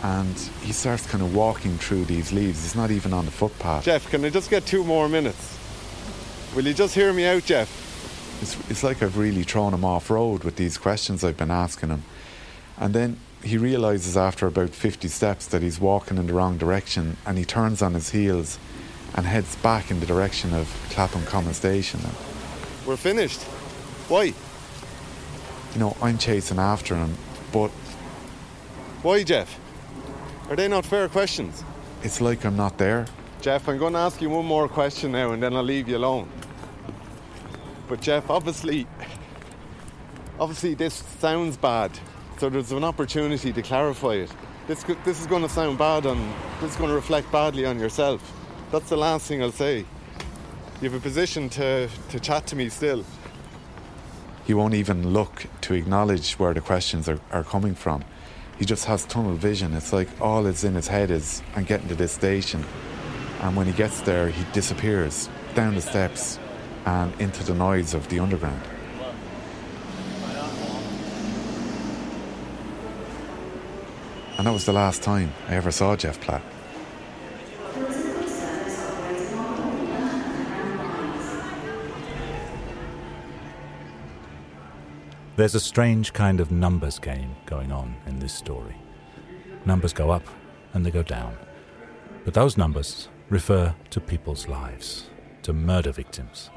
And 0.03 0.37
he 0.63 0.73
starts 0.73 1.07
kind 1.07 1.23
of 1.23 1.35
walking 1.35 1.79
through 1.79 2.05
these 2.05 2.33
leaves. 2.33 2.63
He's 2.63 2.75
not 2.75 2.91
even 2.91 3.13
on 3.13 3.25
the 3.25 3.31
footpath. 3.31 3.85
Jeff, 3.85 4.11
can 4.11 4.25
I 4.25 4.31
just 4.31 4.51
get 4.51 4.67
two 4.67 4.85
more 4.85 5.09
minutes? 5.09 5.57
Will 6.55 6.67
you 6.67 6.75
just 6.75 6.95
hear 6.95 7.13
me 7.13 7.27
out, 7.27 7.45
Jeff? 7.45 7.69
It's, 8.43 8.71
it's 8.71 8.83
like 8.83 9.03
I've 9.03 9.17
really 9.17 9.43
thrown 9.43 9.73
him 9.73 9.85
off 9.85 10.11
road 10.11 10.45
with 10.45 10.57
these 10.57 10.77
questions 10.77 11.25
I've 11.25 11.37
been 11.37 11.51
asking 11.51 11.89
him. 11.89 12.03
And 12.77 12.95
then 12.95 13.19
he 13.43 13.57
realizes 13.57 14.17
after 14.17 14.47
about 14.47 14.71
50 14.71 15.09
steps 15.09 15.47
that 15.47 15.63
he's 15.63 15.81
walking 15.81 16.19
in 16.19 16.27
the 16.27 16.35
wrong 16.35 16.59
direction 16.59 17.17
and 17.25 17.39
he 17.39 17.45
turns 17.45 17.81
on 17.81 17.95
his 17.95 18.11
heels 18.11 18.59
and 19.17 19.27
heads 19.27 19.57
back 19.57 19.91
in 19.91 20.01
the 20.01 20.07
direction 20.07 20.53
of 20.53 20.69
Clapham 20.91 21.25
Common 21.25 21.55
Station. 21.55 22.01
We're 22.87 22.97
finished. 22.97 23.43
Why? 24.09 24.25
You 25.75 25.81
know, 25.81 25.97
I'm 26.03 26.19
chasing 26.19 26.59
after 26.59 26.95
him, 26.95 27.15
but. 27.53 27.69
Why, 29.03 29.23
Jeff? 29.23 29.59
Are 30.49 30.57
they 30.57 30.69
not 30.69 30.85
fair 30.85 31.09
questions? 31.09 31.65
It's 32.03 32.21
like 32.21 32.45
I'm 32.45 32.57
not 32.57 32.79
there. 32.79 33.07
Jeff, 33.41 33.69
I'm 33.69 33.79
going 33.79 33.93
to 33.95 33.99
ask 33.99 34.21
you 34.21 34.31
one 34.31 34.47
more 34.47 34.69
question 34.69 35.13
now 35.13 35.33
and 35.33 35.43
then 35.43 35.55
I'll 35.55 35.63
leave 35.63 35.89
you 35.89 35.97
alone. 35.97 36.29
But, 37.89 38.01
Jeff, 38.01 38.31
obviously. 38.31 38.87
Obviously, 40.39 40.75
this 40.75 40.95
sounds 41.19 41.57
bad 41.57 41.99
so 42.39 42.51
there's 42.51 42.73
an 42.73 42.85
opportunity 42.85 43.53
to 43.53 43.63
clarify 43.63 44.15
it. 44.15 44.33
This, 44.67 44.83
this 45.05 45.21
is 45.21 45.27
going 45.27 45.43
to 45.43 45.49
sound 45.49 45.79
bad 45.79 46.07
on, 46.07 46.35
this 46.61 46.73
is 46.73 46.77
going 46.77 46.91
to 46.91 46.95
reflect 46.95 47.31
badly 47.33 47.65
on 47.65 47.79
yourself. 47.79 48.21
That's 48.73 48.89
the 48.89 48.97
last 48.97 49.27
thing 49.27 49.43
I'll 49.43 49.53
say. 49.53 49.85
You 50.81 50.91
have 50.91 50.95
a 50.95 51.01
position 51.01 51.49
to, 51.51 51.89
to 52.11 52.21
chat 52.21 52.47
to 52.49 52.57
me 52.57 52.69
still. 52.69 53.05
He 54.45 54.55
won't 54.55 54.75
even 54.75 55.13
look 55.13 55.47
to 55.63 55.75
acknowledge 55.75 56.35
where 56.35 56.53
the 56.53 56.61
questions 56.61 57.09
are, 57.09 57.21
are 57.31 57.45
coming 57.45 57.75
from. 57.75 58.05
He 58.59 58.65
just 58.65 58.85
has 58.87 59.05
tunnel 59.05 59.35
vision. 59.35 59.73
It's 59.75 59.93
like 59.93 60.09
all 60.21 60.43
that's 60.43 60.65
in 60.65 60.75
his 60.75 60.89
head 60.89 61.11
is 61.11 61.43
I'm 61.55 61.65
getting 61.65 61.89
to 61.89 61.95
this 61.95 62.13
station. 62.13 62.65
And 63.41 63.57
when 63.57 63.67
he 63.67 63.73
gets 63.73 64.01
there, 64.01 64.31
he 64.31 64.45
disappears 64.53 65.29
down 65.55 65.75
the 65.75 65.81
steps 65.81 66.39
and 66.85 67.19
into 67.21 67.45
the 67.45 67.55
noise 67.55 67.95
of 67.95 68.09
the 68.09 68.19
underground. 68.19 68.63
And 74.39 74.47
that 74.47 74.53
was 74.53 74.67
the 74.67 74.73
last 74.73 75.03
time 75.03 75.33
I 75.49 75.55
ever 75.55 75.71
saw 75.71 75.97
Jeff 75.97 76.21
Platt. 76.21 76.43
There's 85.37 85.55
a 85.55 85.61
strange 85.61 86.15
kind 86.15 86.41
of 86.41 86.51
numbers 86.51 86.99
game 86.99 87.37
going 87.45 87.71
on 87.71 87.95
in 88.07 88.19
this 88.19 88.33
story. 88.33 88.75
Numbers 89.67 89.93
go 89.93 90.11
up 90.11 90.27
and 90.73 90.85
they 90.85 90.91
go 90.91 91.03
down. 91.03 91.37
But 92.25 92.33
those 92.33 92.57
numbers 92.57 93.09
refer 93.29 93.75
to 93.91 94.01
people's 94.01 94.49
lives, 94.49 95.11
to 95.43 95.53
murder 95.53 95.93
victims. 95.93 96.49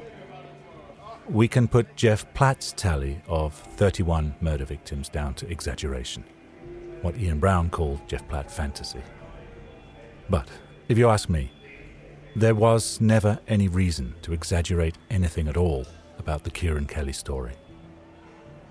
We 1.28 1.46
can 1.46 1.68
put 1.68 1.94
Jeff 1.94 2.32
Platt's 2.32 2.72
tally 2.72 3.20
of 3.28 3.52
31 3.52 4.36
murder 4.40 4.64
victims 4.64 5.10
down 5.10 5.34
to 5.34 5.50
exaggeration 5.50 6.24
what 7.02 7.18
Ian 7.18 7.38
Brown 7.38 7.70
called 7.70 8.06
Jeff 8.08 8.26
Platt 8.28 8.50
fantasy. 8.50 9.00
But, 10.28 10.48
if 10.88 10.98
you 10.98 11.08
ask 11.08 11.28
me, 11.28 11.50
there 12.36 12.54
was 12.54 13.00
never 13.00 13.38
any 13.48 13.68
reason 13.68 14.14
to 14.22 14.32
exaggerate 14.32 14.96
anything 15.10 15.48
at 15.48 15.56
all 15.56 15.86
about 16.18 16.44
the 16.44 16.50
Kieran 16.50 16.86
Kelly 16.86 17.12
story. 17.12 17.54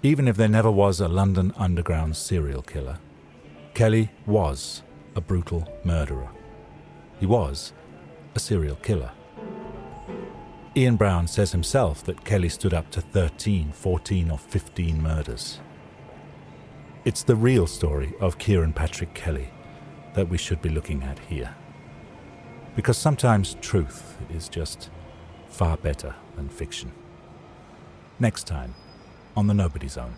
Even 0.01 0.29
if 0.29 0.37
there 0.37 0.47
never 0.47 0.71
was 0.71 1.01
a 1.01 1.09
London 1.09 1.53
underground 1.57 2.15
serial 2.15 2.61
killer, 2.61 2.99
Kelly 3.73 4.09
was 4.25 4.81
a 5.13 5.19
brutal 5.19 5.67
murderer. 5.83 6.29
He 7.19 7.25
was 7.25 7.73
a 8.33 8.39
serial 8.39 8.77
killer. 8.77 9.11
Ian 10.77 10.95
Brown 10.95 11.27
says 11.27 11.51
himself 11.51 12.01
that 12.05 12.23
Kelly 12.23 12.47
stood 12.47 12.73
up 12.73 12.89
to 12.91 13.01
13, 13.01 13.73
14, 13.73 14.31
or 14.31 14.37
15 14.37 15.01
murders. 15.03 15.59
It's 17.03 17.23
the 17.23 17.35
real 17.35 17.67
story 17.67 18.13
of 18.21 18.37
Kieran 18.37 18.71
Patrick 18.71 19.13
Kelly 19.13 19.49
that 20.13 20.29
we 20.29 20.37
should 20.37 20.61
be 20.61 20.69
looking 20.69 21.03
at 21.03 21.19
here. 21.19 21.53
Because 22.73 22.97
sometimes 22.97 23.57
truth 23.59 24.17
is 24.33 24.47
just 24.47 24.91
far 25.49 25.75
better 25.75 26.15
than 26.37 26.47
fiction. 26.47 26.93
Next 28.17 28.47
time 28.47 28.75
on 29.39 29.47
The 29.47 29.53
Nobody 29.53 29.87
Zone. 29.87 30.13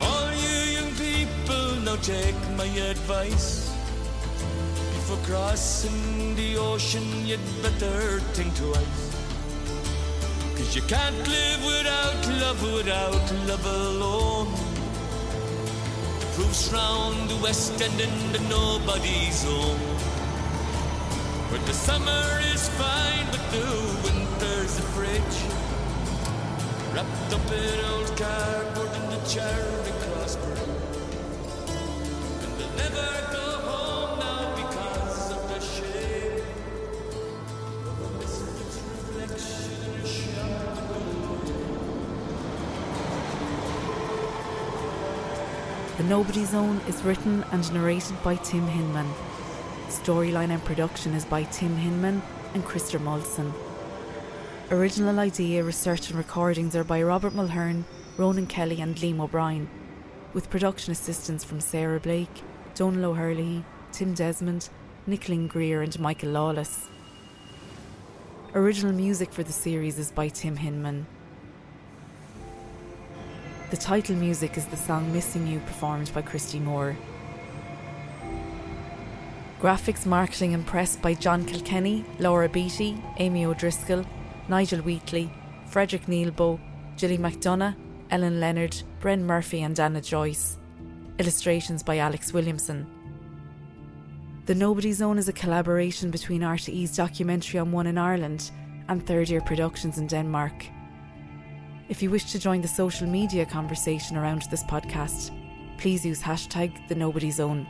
All 0.00 0.32
you 0.32 0.56
young 0.76 0.92
people, 0.94 1.66
now 1.84 1.96
take 1.96 2.40
my 2.56 2.64
advice. 2.64 3.68
Before 4.94 5.22
crossing 5.28 6.34
the 6.36 6.56
ocean, 6.56 7.06
you'd 7.26 7.48
better 7.62 8.20
think 8.32 8.56
twice. 8.56 9.02
Cause 10.56 10.74
you 10.74 10.80
can't 10.94 11.22
live 11.28 11.60
without 11.74 12.22
love, 12.42 12.60
without 12.76 13.26
love 13.50 13.66
alone. 13.66 14.48
Proofs 16.34 16.72
round 16.72 17.28
the 17.28 17.36
west 17.42 17.78
end 17.82 18.00
in 18.00 18.32
the 18.32 18.40
nobody 18.48 19.30
zone. 19.32 19.80
Where 21.50 21.64
the 21.70 21.74
summer 21.74 22.24
is 22.54 22.70
fine, 22.80 23.26
but 23.32 23.44
the 23.50 23.95
Wrapped 26.96 27.32
up 27.34 27.52
in 27.52 27.84
old 27.84 28.16
cardboard 28.16 28.88
in 28.96 29.10
the 29.10 29.20
Charing 29.28 29.98
Cross. 30.00 30.36
And 32.40 32.52
they'll 32.56 32.74
never 32.74 33.08
go 33.32 33.46
home 33.68 34.18
now 34.18 34.56
because 34.56 35.30
of 35.30 35.42
the 35.46 35.60
shame. 35.60 36.40
Of 37.84 37.96
a 38.00 38.08
reflection 38.16 39.76
in 39.84 40.00
a 40.00 40.06
The 45.98 46.04
Nobody 46.04 46.44
Zone 46.46 46.80
is 46.88 47.02
written 47.02 47.44
and 47.52 47.74
narrated 47.74 48.22
by 48.22 48.36
Tim 48.36 48.66
Hinman. 48.66 49.12
storyline 49.88 50.48
and 50.48 50.64
production 50.64 51.12
is 51.12 51.26
by 51.26 51.42
Tim 51.42 51.76
Hinman 51.76 52.22
and 52.54 52.64
Krister 52.64 52.98
Moltzen. 52.98 53.52
Original 54.68 55.20
idea, 55.20 55.62
research, 55.62 56.08
and 56.08 56.18
recordings 56.18 56.74
are 56.74 56.82
by 56.82 57.00
Robert 57.00 57.32
Mulhern, 57.32 57.84
Ronan 58.16 58.48
Kelly, 58.48 58.80
and 58.80 58.96
Liam 58.96 59.20
O'Brien, 59.20 59.68
with 60.32 60.50
production 60.50 60.90
assistance 60.90 61.44
from 61.44 61.60
Sarah 61.60 62.00
Blake, 62.00 62.42
Donal 62.74 63.12
O'Herlihy, 63.12 63.64
Tim 63.92 64.12
Desmond, 64.12 64.68
Nicoline 65.06 65.46
Greer, 65.46 65.82
and 65.82 65.96
Michael 66.00 66.30
Lawless. 66.30 66.88
Original 68.56 68.92
music 68.92 69.32
for 69.32 69.44
the 69.44 69.52
series 69.52 70.00
is 70.00 70.10
by 70.10 70.26
Tim 70.26 70.56
Hinman. 70.56 71.06
The 73.70 73.76
title 73.76 74.16
music 74.16 74.56
is 74.56 74.66
the 74.66 74.76
song 74.76 75.12
Missing 75.12 75.46
You 75.46 75.60
performed 75.60 76.10
by 76.12 76.22
Christy 76.22 76.58
Moore. 76.58 76.96
Graphics, 79.60 80.04
marketing, 80.04 80.54
and 80.54 80.66
press 80.66 80.96
by 80.96 81.14
John 81.14 81.44
Kilkenny, 81.44 82.04
Laura 82.18 82.48
Beatty, 82.48 83.00
Amy 83.18 83.46
O'Driscoll, 83.46 84.04
Nigel 84.48 84.80
Wheatley, 84.80 85.30
Frederik 85.66 86.06
Nielbo, 86.06 86.60
Jilly 86.96 87.18
McDonough, 87.18 87.74
Ellen 88.10 88.40
Leonard, 88.40 88.82
Bren 89.00 89.20
Murphy, 89.20 89.62
and 89.62 89.78
Anna 89.78 90.00
Joyce. 90.00 90.58
Illustrations 91.18 91.82
by 91.82 91.98
Alex 91.98 92.32
Williamson. 92.32 92.86
The 94.46 94.54
Nobody 94.54 94.92
Zone 94.92 95.18
is 95.18 95.28
a 95.28 95.32
collaboration 95.32 96.10
between 96.10 96.42
RTE's 96.42 96.94
documentary 96.94 97.58
on 97.58 97.72
One 97.72 97.88
in 97.88 97.98
Ireland 97.98 98.50
and 98.88 99.04
Third 99.04 99.30
Ear 99.30 99.40
Productions 99.40 99.98
in 99.98 100.06
Denmark. 100.06 100.66
If 101.88 102.02
you 102.02 102.10
wish 102.10 102.30
to 102.32 102.38
join 102.38 102.60
the 102.60 102.68
social 102.68 103.08
media 103.08 103.44
conversation 103.44 104.16
around 104.16 104.42
this 104.50 104.62
podcast, 104.64 105.30
please 105.78 106.06
use 106.06 106.22
hashtag 106.22 106.86
the 106.88 106.94
Nobody 106.94 107.30
Zone 107.30 107.66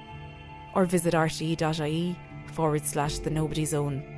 or 0.74 0.84
visit 0.84 1.14
rte.ie 1.14 2.16
forward 2.52 2.84
slash 2.84 3.18
the 3.20 3.30
Nobody 3.30 3.64
Zone. 3.64 4.15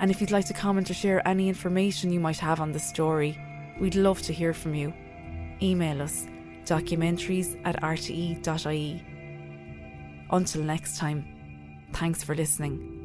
And 0.00 0.10
if 0.10 0.20
you'd 0.20 0.30
like 0.30 0.46
to 0.46 0.54
comment 0.54 0.90
or 0.90 0.94
share 0.94 1.26
any 1.26 1.48
information 1.48 2.12
you 2.12 2.20
might 2.20 2.38
have 2.38 2.60
on 2.60 2.72
the 2.72 2.78
story, 2.78 3.38
we'd 3.80 3.96
love 3.96 4.22
to 4.22 4.32
hear 4.32 4.54
from 4.54 4.74
you. 4.74 4.92
Email 5.60 6.02
us 6.02 6.26
documentaries 6.64 7.60
at 7.64 7.80
rte.ie. 7.82 9.02
Until 10.30 10.62
next 10.62 10.98
time, 10.98 11.24
thanks 11.92 12.22
for 12.22 12.34
listening. 12.34 12.97